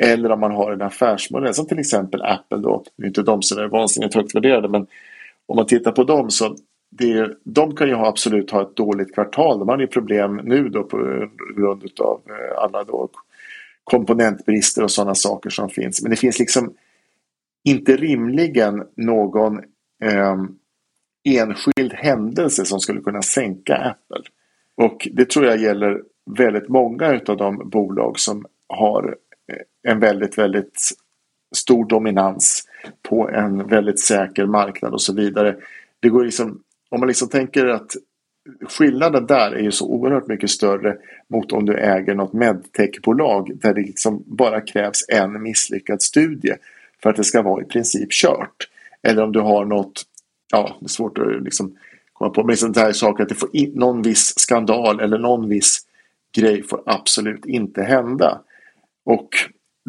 [0.03, 2.85] Eller om man har en affärsmodell som till exempel Apple då.
[2.97, 4.87] Nu är inte de så är vansinnigt högt värderade men
[5.47, 6.57] om man tittar på dem så
[6.91, 9.59] det, de kan ju ha, absolut ha ett dåligt kvartal.
[9.59, 10.97] De har ju problem nu då på
[11.57, 13.09] grund av eh, alla då
[13.85, 16.03] komponentbrister och sådana saker som finns.
[16.03, 16.75] Men det finns liksom
[17.65, 19.59] inte rimligen någon
[20.05, 20.37] eh,
[21.25, 24.23] enskild händelse som skulle kunna sänka Apple.
[24.75, 26.03] Och det tror jag gäller
[26.39, 29.17] väldigt många av de bolag som har
[29.53, 30.91] Eh, en väldigt, väldigt
[31.57, 32.65] stor dominans
[33.09, 35.57] på en väldigt säker marknad och så vidare.
[36.01, 37.97] Det går liksom, om man liksom tänker att
[38.69, 40.97] skillnaden där är ju så oerhört mycket större
[41.29, 46.55] mot om du äger något medtechbolag där det liksom bara krävs en misslyckad studie
[47.03, 48.69] för att det ska vara i princip kört.
[49.03, 50.03] Eller om du har något,
[50.53, 51.77] ja det är svårt att liksom
[52.13, 55.19] komma på, men liksom sånt här saker att det får in, någon viss skandal eller
[55.19, 55.79] någon viss
[56.37, 58.41] grej får absolut inte hända.
[59.09, 59.29] Och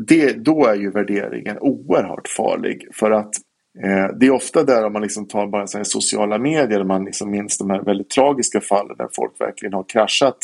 [0.08, 3.36] det, då är ju värderingen oerhört farlig för att
[3.84, 7.06] eh, det är ofta där om man liksom tar bara så sociala medier där man
[7.06, 10.38] liksom minns de här väldigt tragiska fallen där folk verkligen har kraschat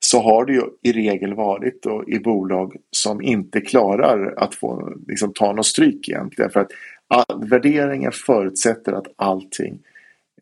[0.00, 4.92] så har det ju i regel varit då i bolag som inte klarar att få
[5.06, 6.50] liksom, ta något stryk egentligen.
[6.50, 6.70] För att
[7.08, 9.78] all, värderingen förutsätter att allting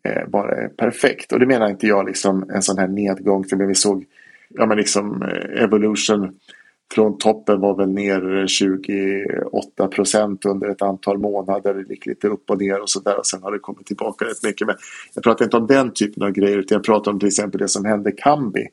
[0.03, 1.33] eh, bara är perfekt.
[1.33, 4.05] Och det menar inte jag liksom en sån här nedgång till vi såg
[4.49, 6.39] ja, men liksom, eh, Evolution
[6.95, 11.75] från toppen var väl ner 28 procent under ett antal månader.
[11.75, 13.19] Det gick lite upp och ner och sådär.
[13.19, 14.67] Och sen har det kommit tillbaka rätt mycket.
[14.67, 14.77] Men
[15.15, 16.59] jag pratar inte om den typen av grejer.
[16.59, 18.69] Utan jag pratar om till exempel det som hände Kambi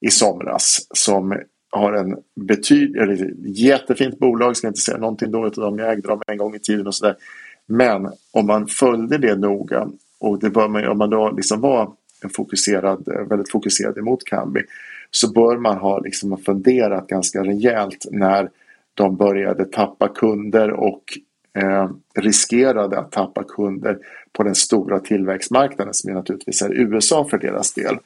[0.00, 0.86] i somras.
[0.94, 1.40] Som
[1.70, 4.56] har en betydligt, jättefint bolag.
[4.56, 5.78] Ska inte säga någonting dåligt om dem.
[5.78, 7.16] Jag ägde dem en gång i tiden och sådär.
[7.66, 9.88] Men om man följde det noga
[10.20, 11.92] och det bör man, om man då liksom var
[12.22, 14.62] en fokuserad, väldigt fokuserad emot Kambi
[15.16, 18.50] så bör man ha liksom funderat ganska rejält när
[18.94, 21.02] de började tappa kunder och
[21.58, 23.98] eh, riskerade att tappa kunder
[24.32, 27.96] på den stora tillväxtmarknaden som naturligtvis är USA för deras del.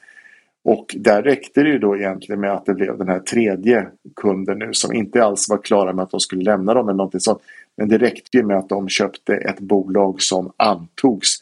[0.63, 4.59] Och där räckte det ju då egentligen med att det blev den här tredje kunden
[4.59, 7.41] nu som inte alls var klara med att de skulle lämna dem eller någonting sånt.
[7.77, 11.37] Men det räckte ju med att de köpte ett bolag som antogs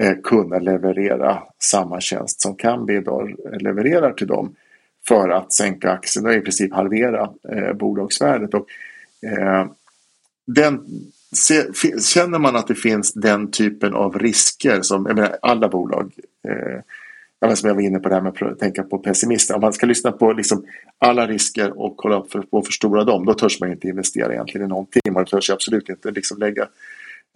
[0.00, 4.54] eh, kunna leverera samma tjänst som Kambi idag levererar till dem
[5.08, 8.54] för att sänka aktien och i princip halvera eh, bolagsvärdet.
[8.54, 8.66] Och,
[9.26, 9.66] eh,
[10.46, 10.86] den,
[11.32, 11.64] se,
[12.00, 16.12] känner man att det finns den typen av risker som menar, alla bolag
[16.48, 16.80] eh,
[17.54, 19.54] som jag var inne på det här med att tänka på pessimister.
[19.54, 20.64] Om man ska lyssna på liksom
[20.98, 24.68] alla risker och kolla på och förstora dem, då törs man inte investera egentligen i
[24.68, 25.12] någonting.
[25.12, 26.62] Man törs absolut inte liksom lägga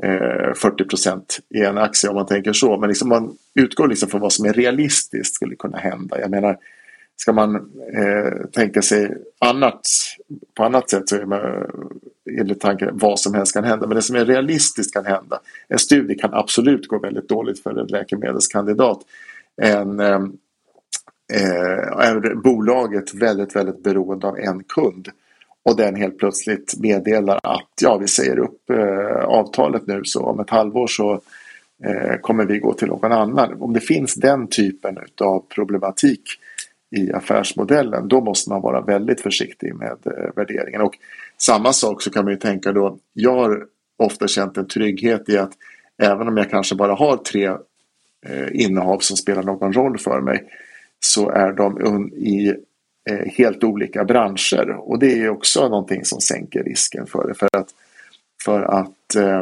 [0.02, 2.78] eh, 40 procent i en aktie om man tänker så.
[2.78, 6.20] Men liksom man utgår liksom från vad som är realistiskt skulle kunna hända.
[6.20, 6.58] Jag menar,
[7.16, 7.56] ska man
[7.94, 9.80] eh, tänka sig annat
[10.54, 11.40] på annat sätt så är man
[12.40, 13.86] enligt tanken vad som helst kan hända.
[13.86, 15.40] Men det som är realistiskt kan hända.
[15.68, 19.00] En studie kan absolut gå väldigt dåligt för en läkemedelskandidat.
[19.62, 20.20] En, eh,
[21.32, 25.08] eh, är bolaget väldigt, väldigt beroende av en kund
[25.62, 30.40] och den helt plötsligt meddelar att ja, vi säger upp eh, avtalet nu så om
[30.40, 31.20] ett halvår så
[31.84, 33.62] eh, kommer vi gå till någon annan.
[33.62, 36.22] Om det finns den typen av problematik
[36.94, 40.80] i affärsmodellen, då måste man vara väldigt försiktig med eh, värderingen.
[40.80, 40.98] Och
[41.38, 43.66] samma sak så kan man ju tänka då, jag har
[43.96, 45.52] ofta känt en trygghet i att
[46.02, 47.46] även om jag kanske bara har tre
[48.26, 50.44] eh, innehav som spelar någon roll för mig
[51.00, 52.54] så är de i
[53.10, 57.34] eh, helt olika branscher och det är också någonting som sänker risken för det.
[57.34, 57.68] För att,
[58.44, 59.40] för att eh,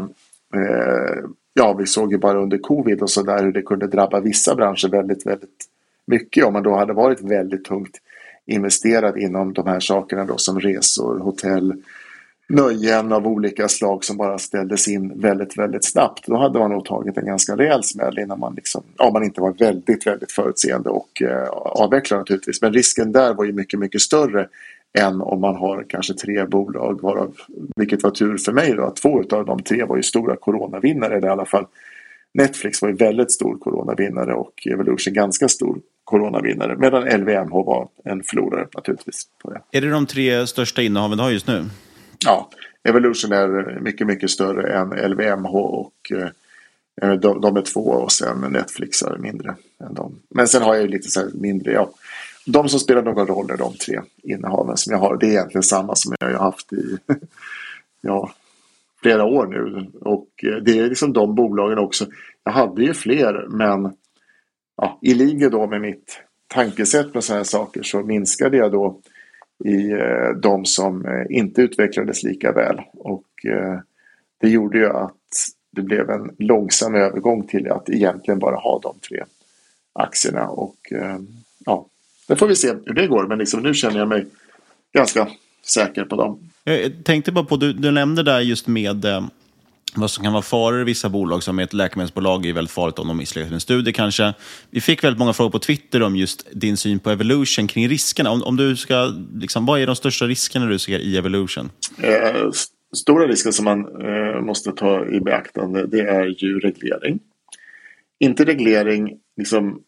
[0.54, 1.24] eh
[1.54, 4.54] ja, vi såg ju bara under covid och så där hur det kunde drabba vissa
[4.54, 5.71] branscher väldigt, väldigt
[6.12, 7.98] mycket om man då hade varit väldigt tungt
[8.46, 11.74] investerad inom de här sakerna då som resor, hotell,
[12.48, 16.26] nöjen av olika slag som bara ställdes in väldigt, väldigt snabbt.
[16.26, 19.40] Då hade man nog tagit en ganska rejäl smäll innan man, liksom, ja, man inte
[19.40, 22.62] var väldigt, väldigt förutseende och eh, avvecklade naturligtvis.
[22.62, 24.48] Men risken där var ju mycket, mycket större
[24.98, 27.34] än om man har kanske tre bolag, varav,
[27.76, 31.16] vilket var tur för mig då, att två av de tre var ju stora coronavinnare,
[31.16, 31.66] eller i alla fall
[32.34, 36.76] Netflix var ju väldigt stor coronavinnare och Evolution ganska stor coronavinnare.
[36.76, 39.22] Medan LVMH var en förlorare naturligtvis.
[39.42, 39.60] På det.
[39.70, 41.64] Är det de tre största innehaven du har just nu?
[42.24, 42.50] Ja,
[42.84, 46.12] Evolution är mycket, mycket större än LVMH och
[47.02, 50.18] eh, de, de, är två och sen Netflix är mindre än dem.
[50.28, 51.90] Men sen har jag lite så mindre, ja.
[52.46, 55.16] De som spelar någon roll är de tre innehaven som jag har.
[55.16, 56.98] Det är egentligen samma som jag har haft i
[58.00, 58.32] ja,
[59.02, 59.90] flera år nu.
[60.00, 62.06] Och eh, det är liksom de bolagen också.
[62.44, 63.92] Jag hade ju fler men
[64.76, 69.00] ja, i linje då med mitt tankesätt med sådana här saker så minskade jag då
[69.64, 72.80] i eh, de som eh, inte utvecklades lika väl.
[72.92, 73.78] Och eh,
[74.40, 75.16] det gjorde ju att
[75.70, 79.24] det blev en långsam övergång till att egentligen bara ha de tre
[79.92, 80.48] aktierna.
[80.48, 81.18] Och eh,
[81.64, 81.86] ja,
[82.28, 83.26] det får vi se hur det går.
[83.26, 84.26] Men liksom, nu känner jag mig
[84.92, 85.28] ganska
[85.66, 86.50] säker på dem.
[86.64, 89.24] Jag tänkte bara på, du, du nämnde där just med eh,
[89.94, 93.08] vad som kan vara faror i vissa bolag, som ett läkemedelsbolag är väldigt farligt om
[93.08, 94.34] de misslyckas en studie kanske.
[94.70, 98.30] Vi fick väldigt många frågor på Twitter om just din syn på Evolution kring riskerna.
[98.30, 101.70] Om, om du ska, liksom, vad är de största riskerna du ser i Evolution?
[102.02, 102.50] Eh,
[102.96, 107.18] stora risker som man eh, måste ta i beaktande det är ju reglering.
[108.20, 109.80] Inte reglering liksom,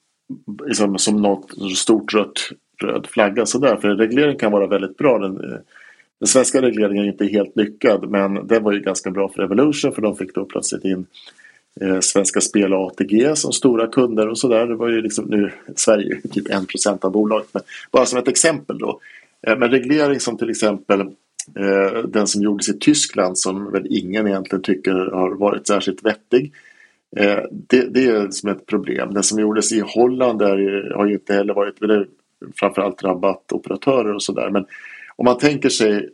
[0.67, 2.51] liksom, som något stort rött
[2.83, 3.77] röd flagga sådär.
[3.77, 5.19] För reglering kan vara väldigt bra.
[5.19, 5.59] Den, eh,
[6.21, 9.93] den svenska regleringen är inte helt lyckad men den var ju ganska bra för Evolution
[9.93, 11.07] för de fick då plötsligt in
[11.81, 14.67] eh, Svenska Spel och ATG som stora kunder och sådär.
[14.67, 17.49] Det var ju liksom nu Sverige typ 1% av bolaget.
[17.53, 19.01] Men bara som ett exempel då.
[19.47, 21.01] Eh, men reglering som till exempel
[21.57, 26.53] eh, den som gjordes i Tyskland som väl ingen egentligen tycker har varit särskilt vettig.
[27.17, 29.15] Eh, det, det, är som ett problem.
[29.15, 31.77] Den som gjordes i Holland där eh, har ju inte heller varit,
[32.61, 34.51] framförallt drabbat operatörer och sådär.
[34.51, 34.67] Men
[35.17, 36.11] om man tänker sig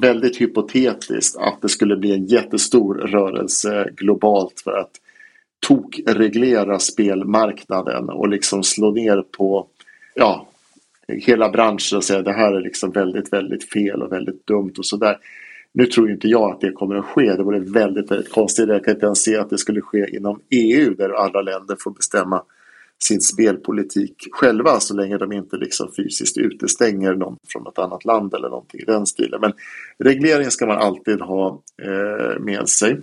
[0.00, 4.90] väldigt hypotetiskt att det skulle bli en jättestor rörelse globalt för att
[5.66, 9.66] tokreglera spelmarknaden och liksom slå ner på
[10.14, 10.46] ja,
[11.08, 14.86] hela branschen och säga det här är liksom väldigt, väldigt fel och väldigt dumt och
[14.86, 15.18] sådär.
[15.72, 17.34] Nu tror inte jag att det kommer att ske.
[17.36, 18.68] Det vore väldigt, väldigt konstigt.
[18.68, 21.90] Jag kan inte ens se att det skulle ske inom EU där alla länder får
[21.90, 22.42] bestämma
[23.06, 28.34] sin spelpolitik själva så länge de inte liksom fysiskt utestänger någon från något annat land
[28.34, 29.40] eller någonting i den stilen.
[29.40, 29.52] Men
[29.98, 33.00] reglering ska man alltid ha eh, med sig.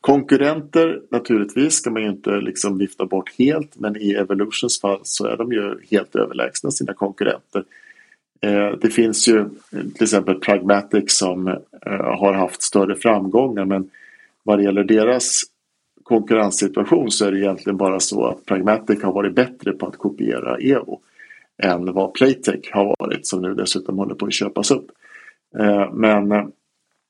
[0.00, 5.26] Konkurrenter naturligtvis ska man ju inte liksom vifta bort helt men i Evolutions fall så
[5.26, 7.64] är de ju helt överlägsna sina konkurrenter.
[8.40, 9.46] Eh, det finns ju eh,
[9.94, 11.56] till exempel Pragmatic som eh,
[11.92, 13.90] har haft större framgångar men
[14.42, 15.42] vad det gäller deras
[16.10, 20.56] konkurrenssituation så är det egentligen bara så att Pragmatic har varit bättre på att kopiera
[20.56, 21.00] Evo
[21.62, 24.86] än vad Playtech har varit som nu dessutom håller på att köpas upp.
[25.58, 26.46] Eh, men eh,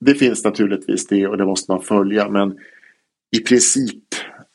[0.01, 2.59] det finns naturligtvis det och det måste man följa men
[3.37, 4.05] i princip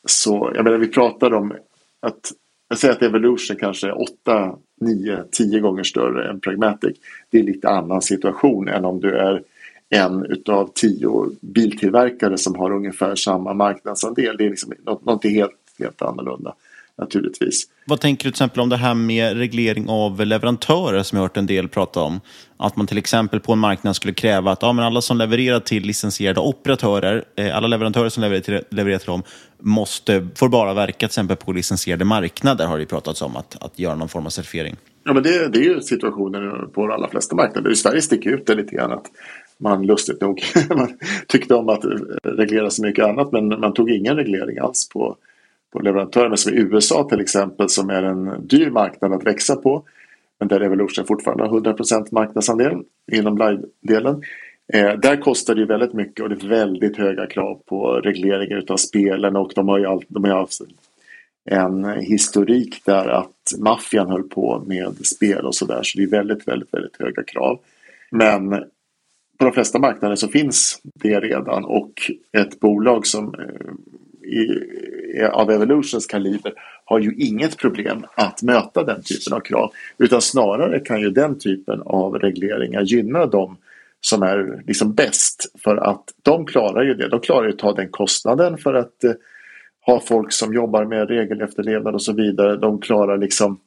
[0.04, 1.52] så, jag menar vi pratar om
[2.00, 2.32] att
[2.68, 6.96] jag säger att Evolution kanske är 8, 9, 10 gånger större än Pragmatic.
[7.30, 9.42] Det är lite annan situation än om du är
[9.90, 14.36] en utav tio biltillverkare som har ungefär samma marknadsandel.
[14.36, 16.54] Det är liksom något, helt, helt annorlunda
[16.98, 17.64] naturligtvis.
[17.86, 21.36] Vad tänker du till exempel om det här med reglering av leverantörer som jag hört
[21.36, 22.20] en del prata om?
[22.56, 25.60] Att man till exempel på en marknad skulle kräva att ja, men alla som levererar
[25.60, 29.22] till licensierade operatörer, eh, alla leverantörer som levererar till, levererar till dem,
[29.58, 33.78] måste, får bara verka till exempel på licensierade marknader har det pratats om, att, att
[33.78, 34.76] göra någon form av certifiering.
[35.04, 37.70] Ja, men det, det är ju situationen på de allra flesta marknader.
[37.70, 39.06] I Sverige sticker ut det lite grann att
[39.58, 40.42] man lustigt nog
[40.76, 40.98] man
[41.28, 41.84] tyckte om att
[42.22, 45.16] reglera så mycket annat men man tog ingen reglering alls på,
[45.72, 49.82] på leverantörerna som i USA till exempel som är en dyr marknad att växa på
[50.38, 52.82] men där Evolution fortfarande har 100% marknadsandel
[53.12, 54.22] inom live-delen.
[54.72, 58.56] Eh, där kostar det ju väldigt mycket och det är väldigt höga krav på regleringar
[58.56, 60.60] utav spelen och de har ju, all, de har haft
[61.50, 66.48] en historik där att maffian höll på med spel och sådär så det är väldigt,
[66.48, 67.58] väldigt, väldigt höga krav.
[68.10, 68.64] Men
[69.38, 71.92] på de flesta marknader så finns det redan och
[72.32, 76.52] ett bolag som eh, i, av Evolutions kaliber
[76.84, 79.72] har ju inget problem att möta den typen av krav.
[79.98, 83.56] Utan snarare kan ju den typen av regleringar gynna dem
[84.00, 85.52] som är liksom bäst.
[85.64, 87.08] För att de klarar ju det.
[87.08, 89.12] De klarar ju att ta den kostnaden för att eh,
[89.86, 92.56] ha folk som jobbar med regelefterlevnad och så vidare.
[92.56, 93.58] De klarar liksom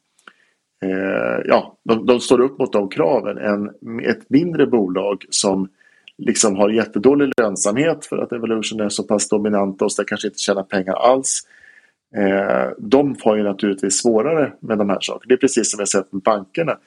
[0.84, 3.70] eh, ja, de, de, står upp mot de kraven än
[4.00, 5.70] ett mindre bolag som
[6.18, 10.40] liksom har jättedålig lönsamhet för att Evolution är så pass dominanta och så kanske inte
[10.40, 11.42] tjänar pengar alls.
[12.16, 15.26] Eh, de får ju naturligtvis svårare med de här sakerna.
[15.28, 16.78] Det är precis som vi har sett med bankerna.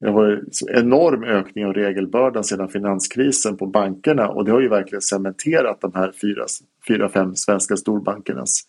[0.00, 4.60] Det har varit en enorm ökning av regelbördan sedan finanskrisen på bankerna och det har
[4.60, 6.44] ju verkligen cementerat de här fyra,
[6.88, 8.60] fyra fem svenska storbankernas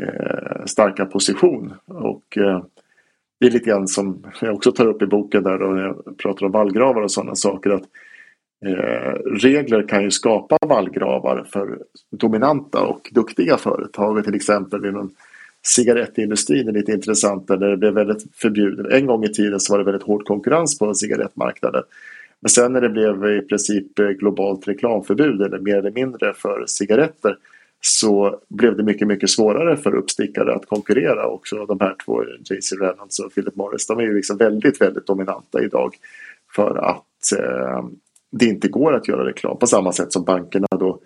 [0.00, 1.74] eh, starka position.
[1.86, 2.64] Och eh,
[3.40, 6.16] det är lite grann som jag också tar upp i boken där då när jag
[6.18, 7.70] pratar om vallgravar och sådana saker.
[7.70, 7.84] att
[8.66, 11.78] Eh, regler kan ju skapa vallgravar för
[12.10, 14.24] dominanta och duktiga företag.
[14.24, 15.10] Till exempel inom
[15.62, 18.92] cigarettindustrin är lite intressant där det blev väldigt förbjudet.
[18.92, 21.82] En gång i tiden så var det väldigt hård konkurrens på cigarettmarknaden.
[22.40, 27.36] Men sen när det blev i princip globalt reklamförbud eller mer eller mindre för cigaretter
[27.86, 31.26] så blev det mycket, mycket svårare för uppstickare att konkurrera.
[31.26, 35.06] Också de här två, JC Reynolds och Philip Morris, de är ju liksom väldigt, väldigt
[35.06, 35.94] dominanta idag
[36.54, 37.84] för att eh,
[38.30, 41.00] det inte går att göra reklam på samma sätt som bankerna då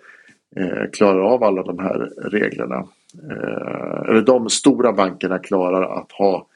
[0.55, 2.87] eh, klarar av alla de här reglerna.
[3.29, 6.47] Eh, eller de stora bankerna klarar att ha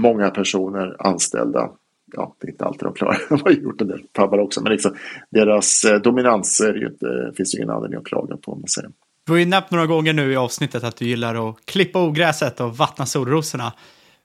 [0.00, 1.70] många personer anställda.
[2.12, 3.18] Ja, det är inte alltid de klarar.
[3.28, 4.62] De har gjort en del tabbar också.
[4.62, 4.94] Men liksom,
[5.30, 8.52] deras dominanser dominans är ju inte, finns ju ingen anledning att klaga på.
[8.52, 8.90] Om man säger.
[9.30, 12.60] Du har ju nämnt några gånger nu i avsnittet att du gillar att klippa ogräset
[12.60, 13.72] och vattna solrosorna.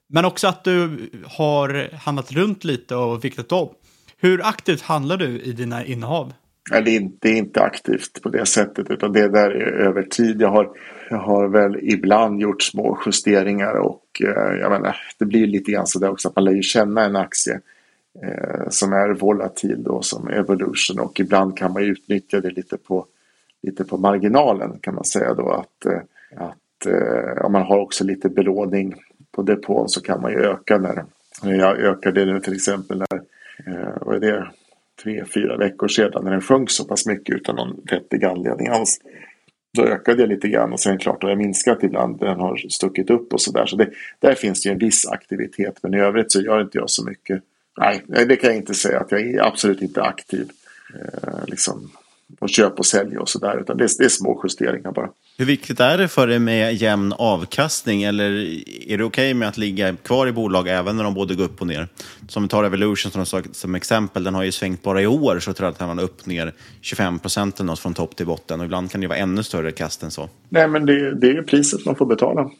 [0.07, 3.69] Men också att du har handlat runt lite och viktat om.
[4.17, 6.33] Hur aktivt handlar du i dina innehav?
[6.71, 9.87] Nej, det, är inte, det är inte aktivt på det sättet utan det där är
[9.87, 10.41] över tid.
[10.41, 10.69] Jag har,
[11.09, 15.87] jag har väl ibland gjort små justeringar och eh, jag menar, det blir lite grann
[15.87, 17.59] så där också att man lär ju känna en aktie
[18.23, 23.05] eh, som är volatil då som Evolution och ibland kan man utnyttja det lite på,
[23.65, 26.01] lite på marginalen kan man säga då att, eh,
[26.35, 28.95] att eh, om man har också lite belåning
[29.31, 33.21] på depån så kan man ju öka när jag ökade nu till exempel när
[33.65, 34.47] eh, vad är det,
[35.03, 38.99] tre, fyra veckor sedan när den sjönk så pass mycket utan någon vettig anledning alls.
[39.73, 42.19] Då ökade jag lite grann och sen klart har jag minskat ibland.
[42.19, 43.65] Den har stuckit upp och sådär.
[43.65, 43.89] Så det,
[44.19, 45.77] där finns det ju en viss aktivitet.
[45.81, 47.41] Men i övrigt så gör inte jag så mycket.
[47.77, 50.49] Nej, det kan jag inte säga att jag är absolut inte aktiv.
[50.93, 51.91] Eh, liksom
[52.39, 53.59] och köp och sälj och sådär.
[53.61, 55.09] Utan det är, det är små justeringar bara.
[55.37, 58.03] Hur viktigt är det för dig med jämn avkastning?
[58.03, 58.31] Eller
[58.91, 61.43] är det okej okay med att ligga kvar i bolag även när de både går
[61.43, 61.87] upp och ner?
[62.27, 65.53] Som vi tar Evolution som, som exempel, den har ju svängt bara i år så
[65.53, 68.59] tror jag att den var upp ner 25 procent eller något från topp till botten.
[68.59, 70.29] Och ibland kan det vara ännu större kast än så.
[70.49, 72.51] Nej, men det, det är ju priset man får betala.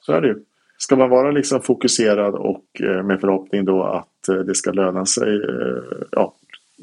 [0.00, 0.34] Så är det ju.
[0.78, 5.06] Ska man vara liksom fokuserad och eh, med förhoppning då att eh, det ska löna
[5.06, 6.34] sig, eh, ja,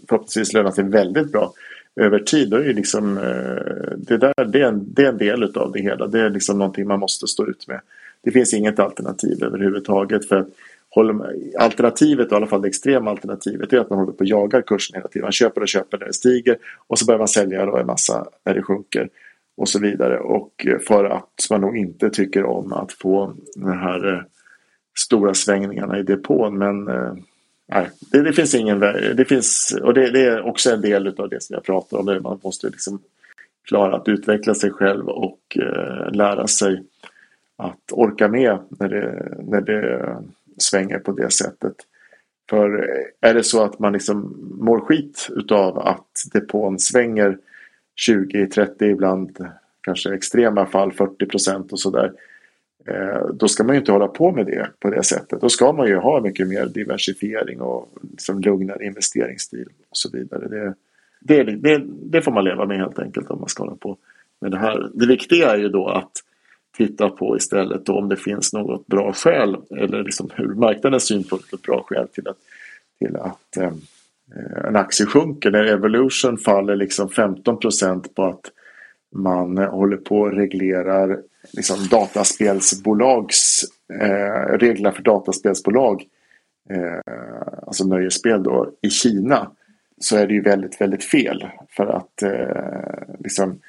[0.09, 1.53] förhoppningsvis löna sig väldigt bra
[1.95, 2.49] över tid.
[2.49, 5.71] Då är det, liksom, eh, det, där, det, är en, det är en del av
[5.71, 6.07] det hela.
[6.07, 7.81] Det är liksom någonting man måste stå ut med.
[8.23, 10.27] Det finns inget alternativ överhuvudtaget.
[10.27, 10.45] För
[11.59, 14.95] alternativet, i alla fall det extrema alternativet, är att man håller på och jagar kursen
[14.95, 15.25] hela tiden.
[15.25, 18.27] Man köper och köper när det stiger och så börjar man sälja då en massa
[18.45, 19.09] när det sjunker.
[19.57, 20.19] Och så vidare.
[20.19, 24.21] Och eh, för att man nog inte tycker om att få de här eh,
[24.99, 26.57] stora svängningarna i depån.
[26.57, 27.13] Men eh,
[27.67, 31.29] nej, det, det, finns ingen det finns Och det, det, är också en del av
[31.29, 32.05] det som jag pratar om.
[32.23, 32.99] Man måste liksom
[33.67, 36.83] klara att utveckla sig själv och eh, lära sig
[37.57, 40.15] att orka med när det, när det
[40.57, 41.75] svänger på det sättet.
[42.49, 47.37] För eh, är det så att man liksom mår skit utav att depån svänger
[47.95, 49.47] 20, 30, ibland
[49.81, 52.13] kanske extrema fall 40 procent och sådär.
[52.85, 55.41] Eh, då ska man ju inte hålla på med det på det sättet.
[55.41, 60.47] Då ska man ju ha mycket mer diversifiering och liksom lugnare investeringsstil och så vidare.
[60.47, 60.73] Det,
[61.43, 63.97] det, det, det, får man leva med helt enkelt om man ska hålla på
[64.41, 64.89] med det här.
[64.93, 66.11] Det viktiga är ju då att
[66.77, 71.61] titta på istället om det finns något bra skäl eller liksom ur marknadens synpunkt ett
[71.61, 72.37] bra skäl till att,
[72.99, 73.81] till att ehm,
[74.35, 75.51] eh, en aktie sjunker.
[75.51, 77.59] När Evolution faller liksom 15
[78.15, 78.51] på att
[79.15, 81.19] man håller på och reglerar
[81.51, 83.63] liksom dataspelsbolags
[84.01, 86.03] eh, reglerna för dataspelsbolag,
[86.69, 87.13] eh,
[87.67, 89.51] alltså nöjesspel då, i Kina
[90.03, 91.47] så är det ju väldigt, väldigt fel.
[91.69, 93.59] För att eh, liksom,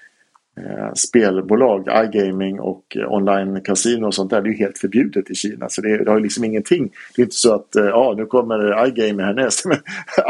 [0.56, 4.42] eh, spelbolag, iGaming och online casino och sånt där.
[4.42, 5.68] Det är ju helt förbjudet i Kina.
[5.68, 6.92] Så det, det har ju liksom ingenting.
[7.16, 9.64] Det är inte så att eh, ja, nu kommer iGaming härnäst.
[9.66, 9.78] Men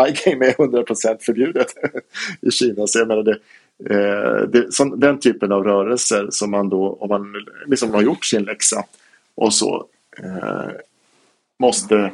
[0.08, 1.66] iGaming är 100% förbjudet
[2.40, 2.86] i Kina.
[2.86, 3.38] Så jag menar det,
[3.90, 7.34] eh, det, som, den typen av rörelser som man då, om man
[7.66, 8.84] liksom har gjort sin läxa
[9.34, 9.86] och så
[10.18, 10.70] eh,
[11.58, 12.10] måste,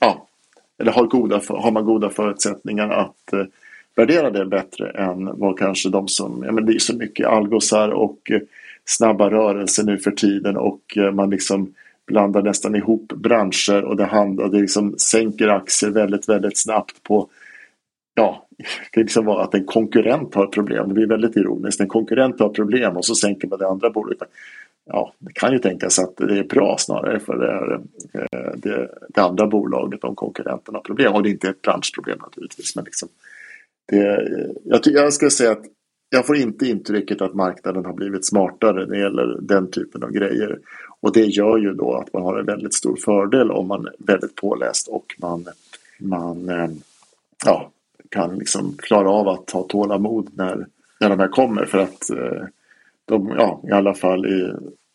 [0.00, 0.26] ja,
[0.78, 3.44] eller har, goda, har man goda förutsättningar att eh,
[3.96, 7.88] värdera det bättre än vad kanske de som, ja men det är så mycket algosar
[7.88, 8.40] och eh,
[8.84, 11.74] snabba rörelser nu för tiden och eh, man liksom
[12.06, 17.28] blandar nästan ihop branscher och det handlar, det liksom sänker aktier väldigt, väldigt snabbt på
[18.14, 20.88] Ja, det kan liksom vara att en konkurrent har problem.
[20.88, 21.80] Det blir väldigt ironiskt.
[21.80, 24.18] En konkurrent har problem och så sänker man det andra bolaget.
[24.86, 27.80] Ja, det kan ju tänkas att det är bra snarare för det,
[28.20, 31.14] eh, det, det andra bolaget om konkurrenten har problem.
[31.14, 32.76] Och det är inte ett branschproblem naturligtvis.
[32.76, 33.08] Men liksom,
[33.86, 34.28] det,
[34.64, 35.64] jag, jag ska säga att
[36.10, 40.10] jag får inte intrycket att marknaden har blivit smartare när det gäller den typen av
[40.10, 40.58] grejer.
[41.00, 43.92] Och det gör ju då att man har en väldigt stor fördel om man är
[43.98, 45.46] väldigt påläst och man,
[45.98, 46.70] man eh,
[47.44, 47.70] ja,
[48.10, 50.66] kan liksom klara av att ha tålamod när,
[51.00, 51.64] när de här kommer.
[51.64, 52.44] För att eh,
[53.04, 54.52] de, ja, i alla fall i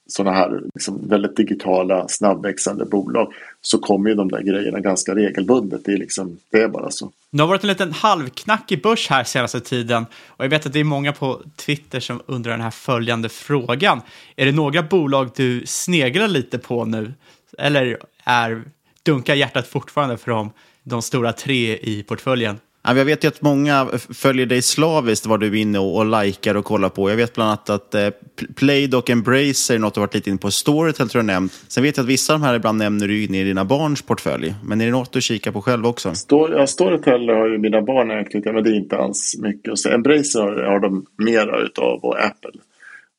[0.07, 5.86] sådana här liksom väldigt digitala snabbväxande bolag så kommer ju de där grejerna ganska regelbundet.
[5.86, 7.11] Det är, liksom, det är bara så.
[7.32, 10.80] Det har varit en liten halvknackig börs här senaste tiden och jag vet att det
[10.80, 14.01] är många på Twitter som undrar den här följande frågan.
[14.36, 17.13] Är det några bolag du sneglar lite på nu?
[17.57, 18.61] Eller är,
[19.03, 20.51] dunkar hjärtat fortfarande för de,
[20.84, 22.59] de stora tre i portföljen?
[22.88, 26.55] Jag vet ju att många följer dig slaviskt vad du är inne och, och likar
[26.55, 27.09] och kollar på.
[27.09, 28.09] Jag vet bland annat att eh,
[28.55, 30.51] Plaid och Embracer är något du varit lite inne på.
[30.51, 31.63] Storytel tror jag nämnt.
[31.67, 34.01] Sen vet jag att vissa av de här ibland nämner du inne i dina barns
[34.01, 34.55] portfölj.
[34.63, 36.15] Men är det något du kikar på själv också?
[36.15, 39.79] Stor, ja, Storytel har ju mina barn anknutit men det är inte alls mycket.
[39.79, 42.51] Så Embracer har, har de mera utav och Apple.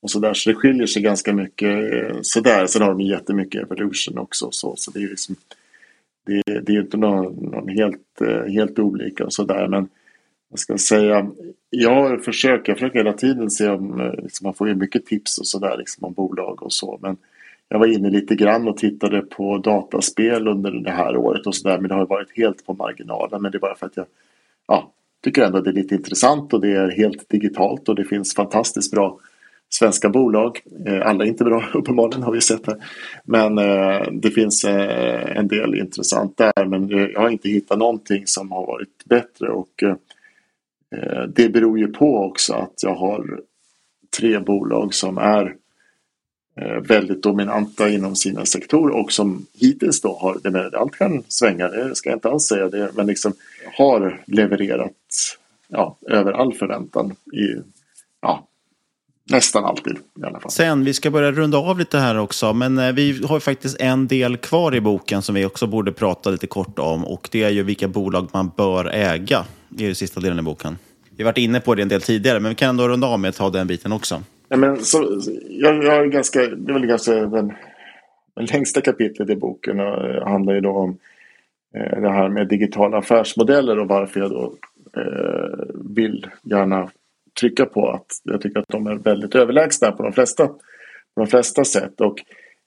[0.02, 2.66] Och så, där, så det skiljer sig ganska mycket eh, sådär.
[2.66, 4.48] Sen har de jättemycket Evolution också.
[4.50, 5.36] Så, så det är liksom
[6.26, 9.68] det, det är inte någon, någon helt, eh, helt olika och sådär.
[9.68, 9.88] Men
[10.50, 11.30] jag ska säga,
[11.70, 15.46] jag försöker, jag försöker hela tiden se om, liksom, man får ju mycket tips och
[15.46, 16.98] sådär liksom, om bolag och så.
[17.02, 17.16] Men
[17.68, 21.78] jag var inne lite grann och tittade på dataspel under det här året och sådär.
[21.78, 23.42] Men det har varit helt på marginalen.
[23.42, 24.06] Men det är bara för att jag
[24.68, 24.92] ja,
[25.24, 28.34] tycker ändå att det är lite intressant och det är helt digitalt och det finns
[28.34, 29.18] fantastiskt bra
[29.68, 30.60] svenska bolag.
[30.86, 32.76] Eh, alla är inte bra uppenbarligen har vi sett här.
[33.24, 36.64] Men eh, det finns eh, en del intressant där.
[36.64, 39.48] Men eh, jag har inte hittat någonting som har varit bättre.
[39.48, 39.96] Och eh,
[41.28, 43.40] det beror ju på också att jag har
[44.18, 45.56] tre bolag som är
[46.88, 51.68] väldigt dominanta inom sina sektorer och som hittills då har, det med, allt kan svänga,
[51.68, 53.32] det ska jag inte alls säga det, men liksom
[53.78, 54.92] har levererat
[55.68, 57.62] ja, över all förväntan i
[58.22, 58.46] ja,
[59.30, 60.50] Nästan alltid i alla fall.
[60.50, 64.06] Sen, vi ska börja runda av lite här också, men eh, vi har faktiskt en
[64.06, 67.50] del kvar i boken som vi också borde prata lite kort om och det är
[67.50, 69.44] ju vilka bolag man bör äga.
[69.68, 70.78] Det är den sista delen i boken.
[71.16, 73.20] Vi har varit inne på det en del tidigare, men vi kan ändå runda av
[73.20, 74.22] med att ta den biten också.
[74.48, 77.52] Ja, men så, jag, jag är ganska, det är väl ganska den,
[78.36, 80.98] den längsta kapitlet i boken och handlar ju då om
[81.74, 84.54] eh, det här med digitala affärsmodeller och varför jag då
[84.96, 86.90] eh, vill gärna
[87.41, 90.57] trycka på att jag tycker att de är väldigt överlägsna på de flesta, på
[91.16, 92.01] de flesta sätt.
[92.01, 92.18] Och,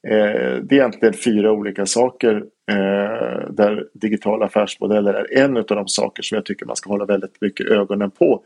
[0.07, 2.35] eh, det är egentligen fyra olika saker
[2.71, 7.05] eh, där digitala affärsmodeller är en av de saker som jag tycker man ska hålla
[7.05, 8.43] väldigt mycket ögonen på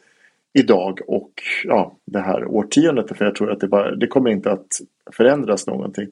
[0.54, 1.32] idag och
[1.64, 3.18] ja, det här årtiondet.
[3.18, 4.68] För jag tror att det, bara, det kommer inte att
[5.12, 6.08] förändras någonting.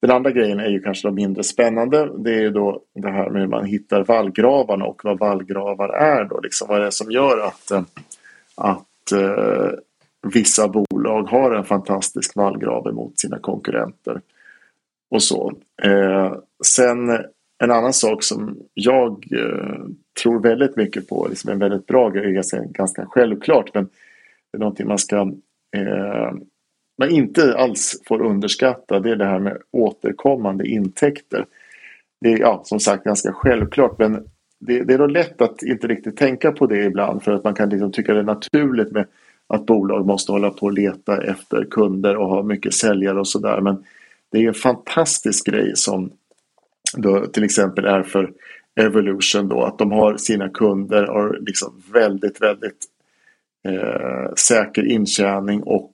[0.00, 2.10] Den andra grejen är ju kanske de mindre spännande.
[2.18, 6.24] Det är ju då det här med hur man hittar vallgravarna och vad vallgravar är.
[6.24, 7.82] Då, liksom vad det är som gör att, eh,
[8.56, 9.70] att eh,
[10.32, 14.20] vissa bolag har en fantastisk vallgrav emot sina konkurrenter.
[15.10, 15.52] Och så.
[15.82, 16.34] Eh,
[16.66, 17.10] sen
[17.64, 19.84] en annan sak som jag eh,
[20.22, 23.84] tror väldigt mycket på, liksom en väldigt bra grej, ganska, ganska självklart, men
[24.52, 25.16] det är någonting man ska
[25.76, 26.32] eh,
[26.98, 31.46] man inte alls får underskatta, det är det här med återkommande intäkter.
[32.20, 34.28] Det är ja, som sagt ganska självklart, men
[34.58, 37.54] det, det är då lätt att inte riktigt tänka på det ibland för att man
[37.54, 39.06] kan liksom tycka det är naturligt med
[39.46, 43.60] att bolag måste hålla på och leta efter kunder och ha mycket säljare och sådär.
[43.60, 43.84] Men
[44.32, 46.10] det är en fantastisk grej som
[46.96, 48.32] då till exempel är för
[48.80, 52.86] Evolution då att de har sina kunder och liksom väldigt, väldigt
[53.68, 55.92] eh, säker intjäning och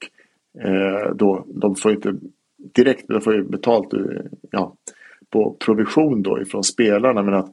[0.61, 2.15] eh, då de får inte
[2.75, 4.01] direkt de får ju betalt eh,
[4.51, 4.75] ja,
[5.31, 7.53] på provision då ifrån spelarna men att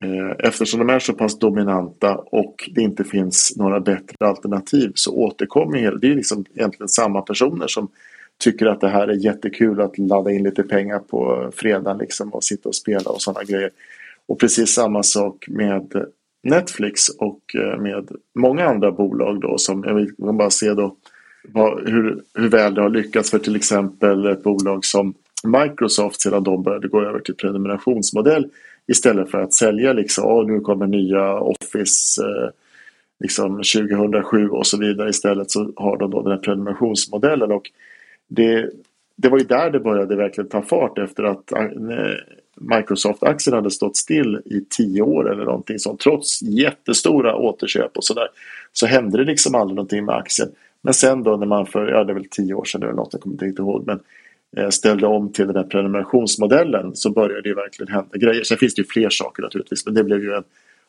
[0.00, 5.14] Eh, eftersom de är så pass dominanta och det inte finns några bättre alternativ så
[5.14, 7.88] återkommer hela, det är liksom egentligen samma personer som
[8.38, 12.44] tycker att det här är jättekul att ladda in lite pengar på fredagen liksom och
[12.44, 13.70] sitta och spela och sådana grejer.
[14.26, 16.06] Och precis samma sak med
[16.42, 20.96] Netflix och eh, med många andra bolag då som jag vill bara se då
[21.48, 26.42] vad, hur, hur väl det har lyckats för till exempel ett bolag som Microsoft sedan
[26.42, 28.50] de började gå över till prenumerationsmodell
[28.86, 32.50] istället för att sälja liksom, oh, nu kommer nya Office eh,
[33.20, 35.10] liksom 2007 och så vidare.
[35.10, 37.70] Istället så har de då den här prenumerationsmodellen och
[38.28, 38.70] det,
[39.16, 41.66] det var ju där det började verkligen ta fart efter att eh,
[42.60, 46.00] Microsoft-aktien hade stått still i tio år eller någonting sånt.
[46.00, 48.28] Trots jättestora återköp och sådär.
[48.72, 50.48] Så hände det liksom aldrig någonting med aktien.
[50.82, 53.12] Men sen då när man för, ja det är väl tio år sedan eller något,
[53.12, 53.86] jag kommer inte ihåg.
[53.86, 54.00] Men
[54.56, 58.44] Eh, ställde om till den här prenumerationsmodellen så började det verkligen hända grejer.
[58.44, 60.44] Sen finns det ju fler saker naturligtvis men det blev ju en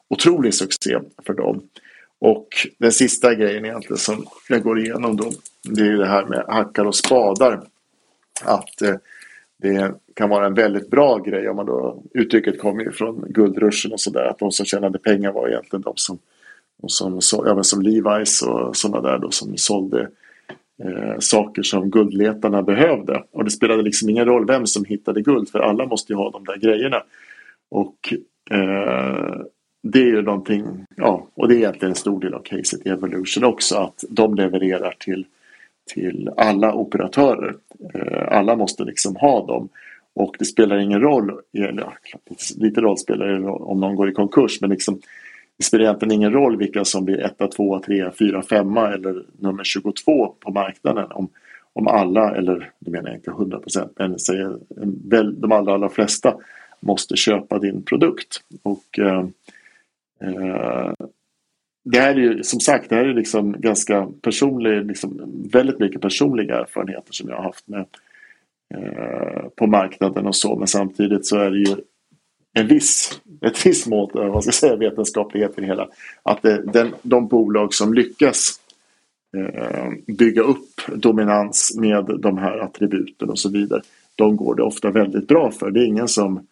[0.08, 1.62] otrolig succé för dem.
[2.20, 2.48] Och
[2.78, 5.32] den sista grejen egentligen som jag går igenom då
[5.64, 7.62] det är ju det här med hackar och spadar.
[8.44, 8.96] Att eh,
[9.58, 13.92] det kan vara en väldigt bra grej om man då uttrycket kommer ju från guldruschen
[13.92, 16.20] och sådär att de som tjänade pengar var egentligen de som,
[16.82, 20.10] de som, ja, som Levi's och sådana där då som sålde
[20.84, 23.24] eh, saker som guldletarna behövde.
[23.32, 26.32] Och det spelade liksom ingen roll vem som hittade guld för alla måste ju ha
[26.32, 27.04] de där grejerna.
[27.70, 28.14] Och
[28.52, 29.42] eh,
[29.84, 32.90] det är ju någonting, ja, och det är egentligen en stor del av caset i
[32.90, 35.26] Evolution också att de levererar till
[35.88, 37.56] till alla operatörer.
[37.94, 39.70] Eh, alla måste liksom ha dem.
[40.14, 41.94] Och det spelar ingen roll, eller
[42.58, 45.02] lite roll spelar det om någon går i konkurs men liksom,
[45.58, 49.64] det spelar egentligen ingen roll vilka som blir 1, 2, 3, 4, 5 eller nummer
[49.64, 51.12] 22 på marknaden.
[51.12, 51.30] Om,
[51.74, 54.58] om alla, eller det menar jag inte 100 procent, men säger
[55.42, 56.36] de allra, allra flesta
[56.80, 58.44] måste köpa din produkt.
[58.64, 59.26] Och eh,
[60.22, 60.94] eh,
[61.84, 66.02] det här är ju som sagt det här är liksom ganska personlig, liksom, väldigt mycket
[66.02, 67.86] personliga erfarenheter som jag har haft med
[68.74, 70.56] eh, på marknaden och så.
[70.56, 71.76] Men samtidigt så är det ju
[72.54, 75.88] en viss, ett visst mått av vad ska jag säga, vetenskaplighet i det hela.
[76.24, 78.60] Att eh, den, de bolag som lyckas
[79.38, 83.82] eh, bygga upp dominans med de här attributen och så vidare.
[84.16, 85.72] De går det ofta väldigt bra för.
[85.72, 86.48] Det är ingen som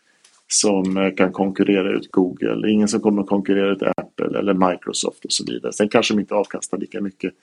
[0.47, 2.55] som eh, kan konkurrera ut Google.
[2.55, 5.73] Det är Ingen som kommer att konkurrera ut Apple eller Microsoft och så vidare.
[5.73, 7.33] Sen kanske de inte avkastar lika mycket.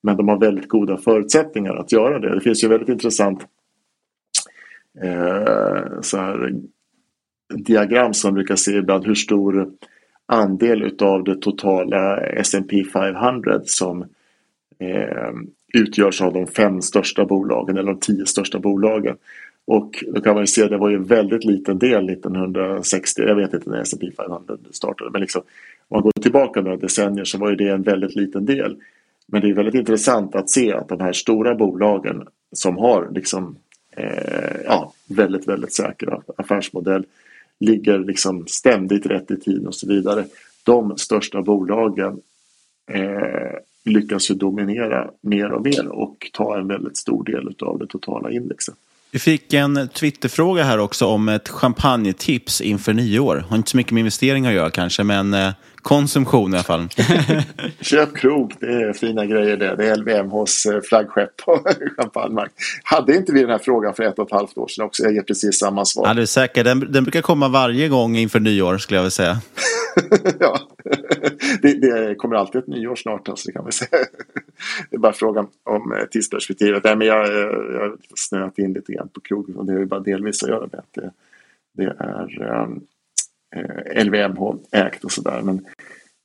[0.00, 2.34] Men de har väldigt goda förutsättningar att göra det.
[2.34, 3.46] Det finns ju väldigt intressant
[5.02, 6.54] eh, så här,
[7.48, 9.70] diagram som man brukar se ibland hur stor
[10.26, 14.02] andel utav det totala S&P 500 som
[14.78, 15.32] eh,
[15.74, 19.16] utgörs av de fem största bolagen eller de tio största bolagen.
[19.66, 23.22] Och då kan man ju se att det var ju en väldigt liten del 1960,
[23.22, 25.42] jag vet inte när S&P 500 startade, men liksom,
[25.88, 28.76] om man går tillbaka några decennier så var ju det en väldigt liten del.
[29.26, 33.56] Men det är väldigt intressant att se att de här stora bolagen som har liksom,
[33.96, 37.04] eh, ja, väldigt, väldigt säker affärsmodell
[37.64, 40.24] ligger liksom ständigt rätt i tid och så vidare.
[40.62, 42.20] De största bolagen
[42.90, 47.86] eh, lyckas ju dominera mer och mer och ta en väldigt stor del av det
[47.86, 48.74] totala indexet.
[49.10, 53.36] Vi fick en Twitterfråga här också om ett champagnetips inför nyår.
[53.48, 55.52] Har inte så mycket med investeringar att göra kanske, men eh,
[55.84, 56.88] konsumtion i alla fall.
[57.80, 59.76] Köp krog, det är fina grejer det.
[59.76, 61.60] Det är LVMHs eh, flaggskepp på
[61.96, 62.52] champagnemarknaden.
[62.82, 65.02] Hade inte vi den här frågan för ett och ett halvt år sedan också?
[65.02, 66.06] Jag ger precis samma svar.
[66.06, 66.64] Ja, det är säkert.
[66.64, 69.36] Den, den brukar komma varje gång inför nyår skulle jag vilja säga.
[70.38, 70.60] ja,
[71.62, 74.04] det, det, kommer alltid ett nyår snart, alltså, kan man säga.
[74.90, 76.84] det är bara frågan om eh, tidsperspektivet.
[76.84, 79.86] Nej, men jag, jag har snöat in lite grann på krogen och det har ju
[79.86, 81.10] bara delvis att göra med att det,
[81.76, 82.80] det är um,
[83.54, 85.42] eh, LVMH-ägt och sådär.
[85.42, 85.66] Men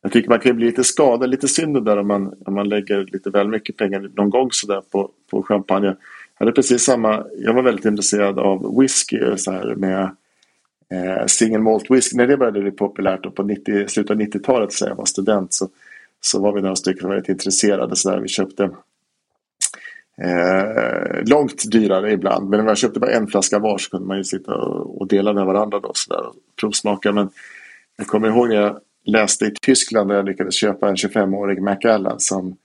[0.01, 3.05] jag tycker man kan bli lite skadad, lite synd där om man, om man lägger
[3.05, 5.88] lite väl mycket pengar någon gång sådär på, på champagne.
[5.88, 10.15] Jag hade precis samma, jag var väldigt intresserad av whisky så här med
[10.93, 12.17] eh, single malt whisky.
[12.17, 15.67] När det började bli populärt på 90, slutet av 90-talet så jag var student så,
[16.21, 17.95] så var vi några stycken som var väldigt intresserade.
[17.95, 18.19] Så där.
[18.19, 18.69] Vi köpte
[20.21, 22.50] eh, långt dyrare ibland.
[22.50, 25.08] Men när man köpte bara en flaska var så kunde man ju sitta och, och
[25.08, 27.12] dela med varandra då, så där, och provsmaka.
[27.12, 27.29] Men
[27.97, 32.20] jag kommer ihåg när jag läste i Tyskland där jag lyckades köpa en 25-årig Macallan
[32.20, 32.58] som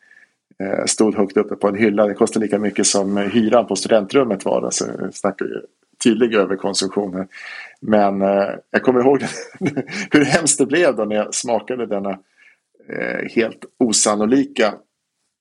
[0.63, 2.07] eh, stod högt uppe på en hylla.
[2.07, 4.63] Det kostade lika mycket som hyran på studentrummet var.
[4.63, 5.61] Alltså, jag snackar ju
[6.05, 7.27] tydlig överkonsumtion.
[7.81, 9.25] Men eh, jag kommer ihåg
[10.11, 12.19] hur hemskt det blev då när jag smakade denna
[12.89, 14.75] eh, helt osannolika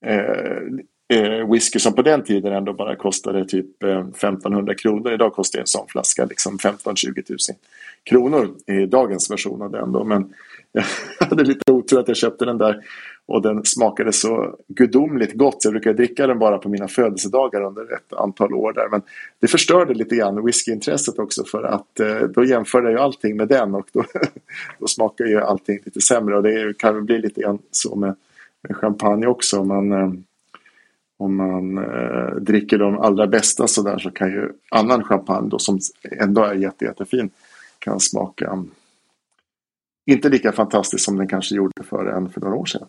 [0.06, 0.62] eh,
[1.08, 5.12] eh, whisky som på den tiden ändå bara kostade typ eh, 1500 kronor.
[5.12, 7.56] Idag kostar en sån flaska liksom 15-20 tusen
[8.04, 9.92] kronor i dagens version av den.
[9.92, 10.04] Då.
[10.04, 10.34] Men
[10.72, 10.84] jag
[11.26, 12.80] hade lite otur att jag köpte den där
[13.26, 15.64] och den smakade så gudomligt gott.
[15.64, 18.88] Jag brukade dricka den bara på mina födelsedagar under ett antal år där.
[18.90, 19.02] Men
[19.40, 23.48] det förstörde lite grann whiskyintresset också för att eh, då jämförde jag ju allting med
[23.48, 24.04] den och då,
[24.78, 26.36] då smakar ju allting lite sämre.
[26.36, 28.14] Och det kan väl bli lite grann så med,
[28.68, 29.64] med champagne också.
[29.64, 30.12] Men, eh,
[31.24, 35.58] om man eh, dricker de allra bästa så där så kan ju annan champagne då
[35.58, 35.78] som
[36.20, 37.30] ändå är jätte, jättefin
[37.78, 38.70] kan smaka mm,
[40.06, 42.86] inte lika fantastiskt som den kanske gjorde för en för några år sedan.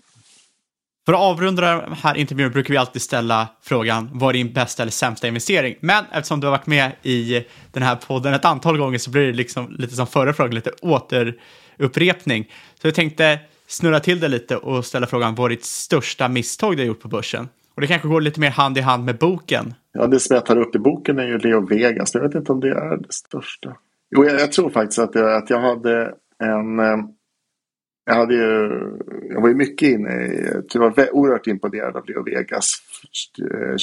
[1.05, 4.83] För att avrunda den här intervjun brukar vi alltid ställa frågan vad är din bästa
[4.83, 5.75] eller sämsta investering?
[5.79, 9.25] Men eftersom du har varit med i den här podden ett antal gånger så blir
[9.25, 12.51] det liksom lite som förra frågan, lite återupprepning.
[12.81, 16.77] Så jag tänkte snurra till det lite och ställa frågan vad är ditt största misstag
[16.77, 17.49] du har gjort på börsen?
[17.75, 19.73] Och det kanske går lite mer hand i hand med boken.
[19.91, 22.13] Ja, det som jag tar upp i boken är ju Leo Vegas.
[22.13, 23.75] Jag vet inte om det är det största.
[24.11, 26.79] Jo, jag, jag tror faktiskt att jag, att jag hade en...
[26.79, 26.97] Eh,
[28.05, 28.81] jag, hade ju,
[29.29, 30.61] jag var ju mycket inne i...
[30.73, 32.77] Jag var oerhört imponerad av Leo Vegas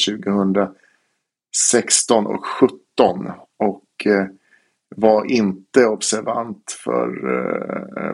[0.06, 3.31] 2016 eh, och 2017.
[3.56, 4.06] Och
[4.97, 7.09] var inte observant för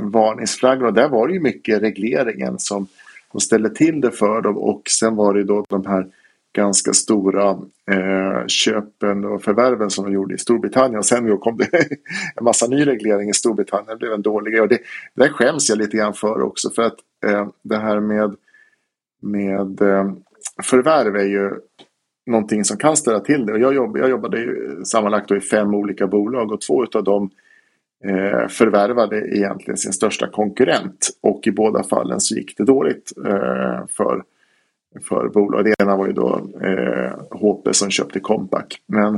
[0.00, 0.86] varningsflaggor.
[0.86, 2.86] Och där var det ju mycket regleringen som
[3.32, 6.06] de ställde till det för dem och sen var det då de här
[6.52, 7.50] ganska stora
[7.90, 10.98] eh, köpen och förvärven som de gjorde i Storbritannien.
[10.98, 11.68] Och sen kom det
[12.36, 13.88] en massa ny reglering i Storbritannien.
[13.88, 14.62] Det blev en dålig grej.
[14.62, 14.78] Och det,
[15.14, 16.70] det där skäms jag lite grann för också.
[16.70, 16.96] För att
[17.26, 18.36] eh, det här med,
[19.22, 20.12] med eh,
[20.62, 21.50] förvärv är ju
[22.26, 23.52] någonting som kan ställa till det.
[23.52, 27.04] Och jag, jobb, jag jobbade ju eh, sammanlagt i fem olika bolag och två av
[27.04, 27.30] dem
[28.04, 31.10] eh, förvärvade egentligen sin största konkurrent.
[31.20, 34.22] Och i båda fallen så gick det dåligt eh, för,
[35.08, 35.64] för bolag.
[35.64, 38.80] Det ena var ju då eh, HP som köpte Compaq.
[38.86, 39.14] Men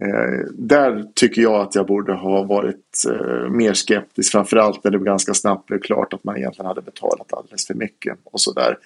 [0.00, 4.32] eh, där tycker jag att jag borde ha varit eh, mer skeptisk.
[4.32, 8.18] Framförallt när det ganska snabbt blev klart att man egentligen hade betalat alldeles för mycket.
[8.24, 8.76] Och sådär.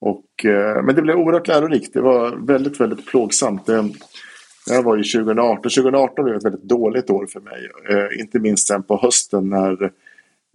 [0.00, 1.94] Och, eh, men det blev oerhört lärorikt.
[1.94, 3.66] Det var väldigt, väldigt plågsamt.
[3.66, 3.88] Det,
[4.66, 5.62] det här var ju 2018.
[5.62, 7.68] 2018 blev ett väldigt dåligt år för mig.
[7.88, 9.82] Eh, inte minst sen på hösten när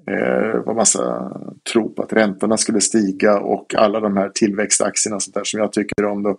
[0.07, 1.31] eh, det var massa
[1.73, 5.71] tro på att räntorna skulle stiga och alla de här tillväxtaktierna sånt där som jag
[5.71, 6.23] tycker om.
[6.23, 6.37] Då,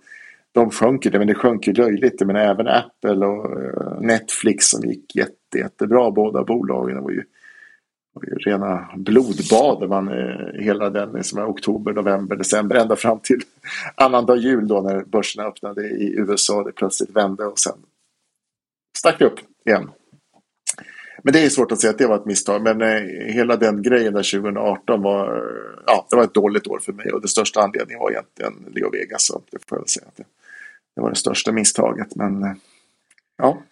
[0.53, 2.27] de sjönk ju, men det sjönk ju löjligt.
[2.27, 6.11] Men även Apple och eh, Netflix som gick jätte, jättebra.
[6.11, 7.23] Båda bolagen det var ju
[8.47, 13.41] rena blodbad man, eh, hela den liksom, oktober, november, december ända fram till
[13.95, 16.65] annandag jul då när börserna öppnade i USA.
[16.65, 17.77] Det plötsligt vände och sen
[18.99, 19.91] stack det upp igen.
[21.23, 22.63] Men det är svårt att säga att det var ett misstag.
[22.63, 23.03] Men eh,
[23.33, 25.43] hela den grejen där 2018 var,
[25.87, 27.13] ja, det var ett dåligt år för mig.
[27.13, 29.27] Och det största anledningen var egentligen Leo Vegas.
[29.27, 30.07] Så det får jag säga.
[30.09, 30.25] Att det,
[30.95, 32.17] det var det största misstaget.
[32.17, 32.53] Men eh,
[33.37, 33.63] ja,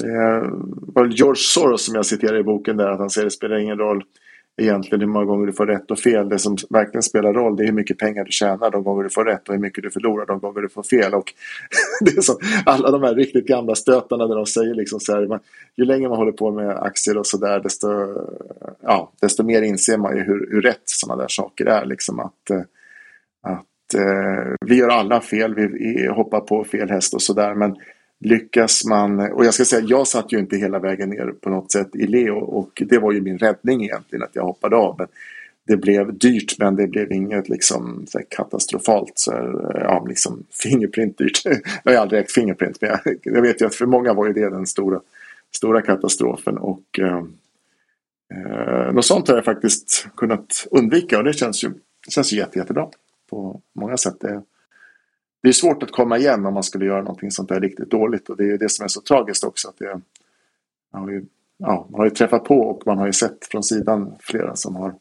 [0.00, 0.50] det
[0.94, 2.88] var George Soros som jag citerar i boken där.
[2.88, 4.04] Att han säger att det spelar ingen roll
[4.60, 6.28] egentligen hur många gånger du får rätt och fel.
[6.28, 9.10] Det som verkligen spelar roll det är hur mycket pengar du tjänar de gånger du
[9.10, 11.14] får rätt och hur mycket du förlorar de gånger du får fel.
[11.14, 11.32] Och
[12.00, 12.36] det är som
[12.66, 15.40] alla de här riktigt gamla stötarna där de säger liksom så här, man,
[15.76, 17.88] ju längre man håller på med aktier och sådär desto,
[18.82, 21.84] ja, desto mer inser man ju hur, hur rätt sådana där saker är.
[21.84, 22.50] Liksom att,
[23.42, 27.76] att eh, vi gör alla fel, vi, vi hoppar på fel häst och sådär men
[28.20, 31.72] lyckas man, och jag ska säga jag satt ju inte hela vägen ner på något
[31.72, 34.94] sätt i Leo och det var ju min räddning egentligen att jag hoppade av.
[34.98, 35.06] Men
[35.66, 39.12] det blev dyrt men det blev inget liksom så katastrofalt.
[39.14, 39.30] Så
[39.74, 41.42] ja, liksom Fingerprint dyrt.
[41.84, 44.32] jag har aldrig ägt Fingerprint men jag, jag, vet ju att för många var ju
[44.32, 45.00] det den stora,
[45.54, 46.58] stora katastrofen.
[46.58, 47.24] Och eh,
[48.34, 51.68] eh, något sånt har jag faktiskt kunnat undvika och det känns ju,
[52.06, 52.88] det känns ju jätte, jättebra
[53.30, 54.16] på många sätt.
[54.20, 54.42] Det,
[55.42, 58.28] det är svårt att komma igen om man skulle göra någonting sånt där riktigt dåligt.
[58.28, 59.68] Och det är det som är så tragiskt också.
[59.68, 60.00] Att det,
[60.92, 61.24] man, har ju,
[61.56, 64.76] ja, man har ju träffat på och man har ju sett från sidan flera som
[64.76, 64.94] har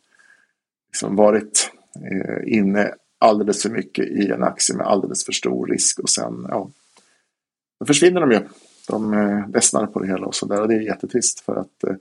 [0.91, 5.99] liksom varit eh, inne alldeles för mycket i en aktie med alldeles för stor risk.
[5.99, 6.69] Och sen, ja,
[7.79, 8.39] då försvinner de ju.
[8.87, 10.61] De eh, ledsnar på det hela och sådär.
[10.61, 11.95] Och det är jättetrist för att eh,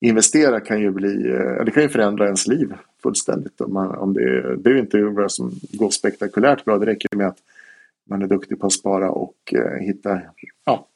[0.00, 3.60] investera kan ju bli, eh, det kan ju förändra ens liv fullständigt.
[3.60, 6.78] Om, man, om det, det är ju inte vad som går spektakulärt bra.
[6.78, 7.38] Det räcker med att
[8.10, 10.20] man är duktig på att spara och eh, hitta
[10.64, 10.86] ja,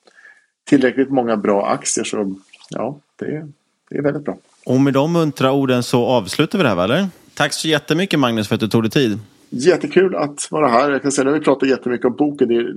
[0.64, 2.34] tillräckligt många bra aktier så
[2.70, 3.48] ja, det,
[3.90, 4.36] det är väldigt bra.
[4.66, 7.08] Och med de muntra orden så avslutar vi det här, eller?
[7.34, 9.18] Tack så jättemycket Magnus för att du tog dig tid.
[9.50, 10.90] Jättekul att vara här.
[10.90, 12.48] Jag kan säga, har vi pratat jättemycket om boken.
[12.48, 12.74] Det är,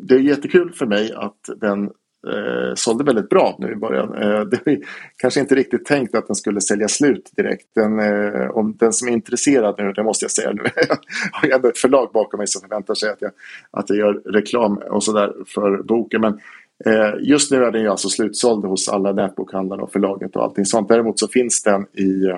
[0.00, 1.90] det är jättekul för mig att den
[2.26, 4.14] eh, sålde väldigt bra nu i början.
[4.14, 4.78] Eh, det är
[5.16, 7.66] kanske inte riktigt tänkt att den skulle sälja slut direkt.
[7.74, 10.96] Den, eh, om den som är intresserad nu, det måste jag säga nu, jag
[11.32, 13.30] har ändå ett förlag bakom mig som förväntar sig att jag,
[13.70, 16.20] att jag gör reklam och sådär för boken.
[16.20, 16.40] Men
[16.86, 20.64] eh, just nu är den ju alltså slutsåld hos alla nätbokhandlare och förlaget och allting
[20.64, 20.88] sånt.
[20.88, 22.36] Däremot så finns den i eh,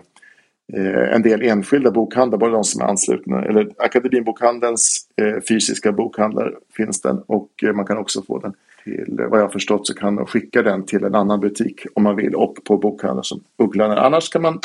[0.73, 7.01] en del enskilda bokhandlar, både de som är anslutna, eller Akademibokhandelns eh, fysiska bokhandlar finns
[7.01, 10.15] den och eh, man kan också få den till, vad jag har förstått så kan
[10.15, 13.91] man skicka den till en annan butik om man vill och på bokhandlar som Ugglan.
[13.91, 14.61] Annars kan man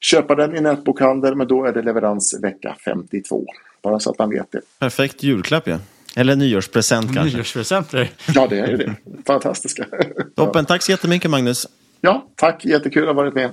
[0.00, 3.44] köpa den i nätbokhandel men då är det leverans vecka 52.
[3.82, 4.60] Bara så att man vet det.
[4.78, 5.78] Perfekt julklapp ja.
[6.16, 7.36] Eller nyårspresent kanske.
[7.36, 8.10] Nyårspresenter.
[8.34, 8.94] Ja, det är ju det.
[9.26, 9.86] Fantastiska.
[10.36, 11.66] Toppen, tack så jättemycket Magnus.
[12.00, 12.64] Ja, tack.
[12.64, 13.50] Jättekul att ha varit med.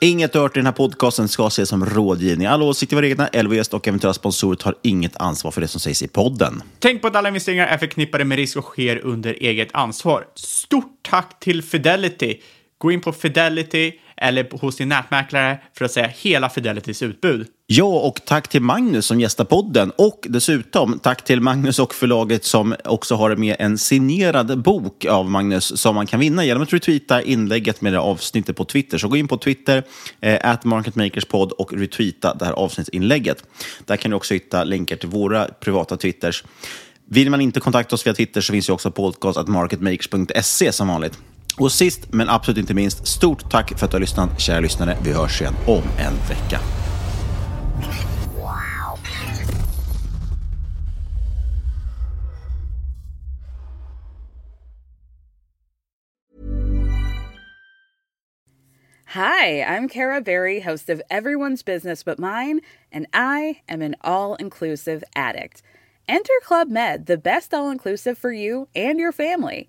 [0.00, 2.46] Inget du hört i den här podcasten ska ses som rådgivning.
[2.46, 3.28] Alla åsikter var egna.
[3.32, 6.62] LVS och eventuella sponsorer tar inget ansvar för det som sägs i podden.
[6.78, 10.24] Tänk på att alla investeringar är förknippade med risk och sker under eget ansvar.
[10.34, 12.40] Stort tack till Fidelity.
[12.78, 17.46] Gå in på Fidelity eller hos din nätmäklare för att säga hela Fidelitys utbud.
[17.66, 19.92] Ja, och tack till Magnus som gästar podden.
[19.96, 25.30] Och dessutom tack till Magnus och förlaget som också har med en signerad bok av
[25.30, 28.98] Magnus som man kan vinna genom att retweeta inlägget med det avsnittet på Twitter.
[28.98, 29.82] Så gå in på Twitter,
[30.20, 33.44] eh, marketmakerspod och retweeta det här avsnittsinlägget.
[33.84, 36.44] Där kan du också hitta länkar till våra privata Twitters.
[37.08, 40.88] Vill man inte kontakta oss via Twitter så finns ju också podcast at MarketMakers.se som
[40.88, 41.18] vanligt.
[41.58, 44.96] Och sist men absolut inte minst, stort tack för att du har lyssnat, kära lyssnare.
[45.02, 46.60] Vi hörs igen om en vecka.
[59.06, 62.60] Hi, I'm Kara Berry, host of Everyone's Business But Mine,
[62.92, 65.62] and I am an all inclusive addict.
[66.08, 69.68] Enter Club Med, the best all inclusive for you and your family.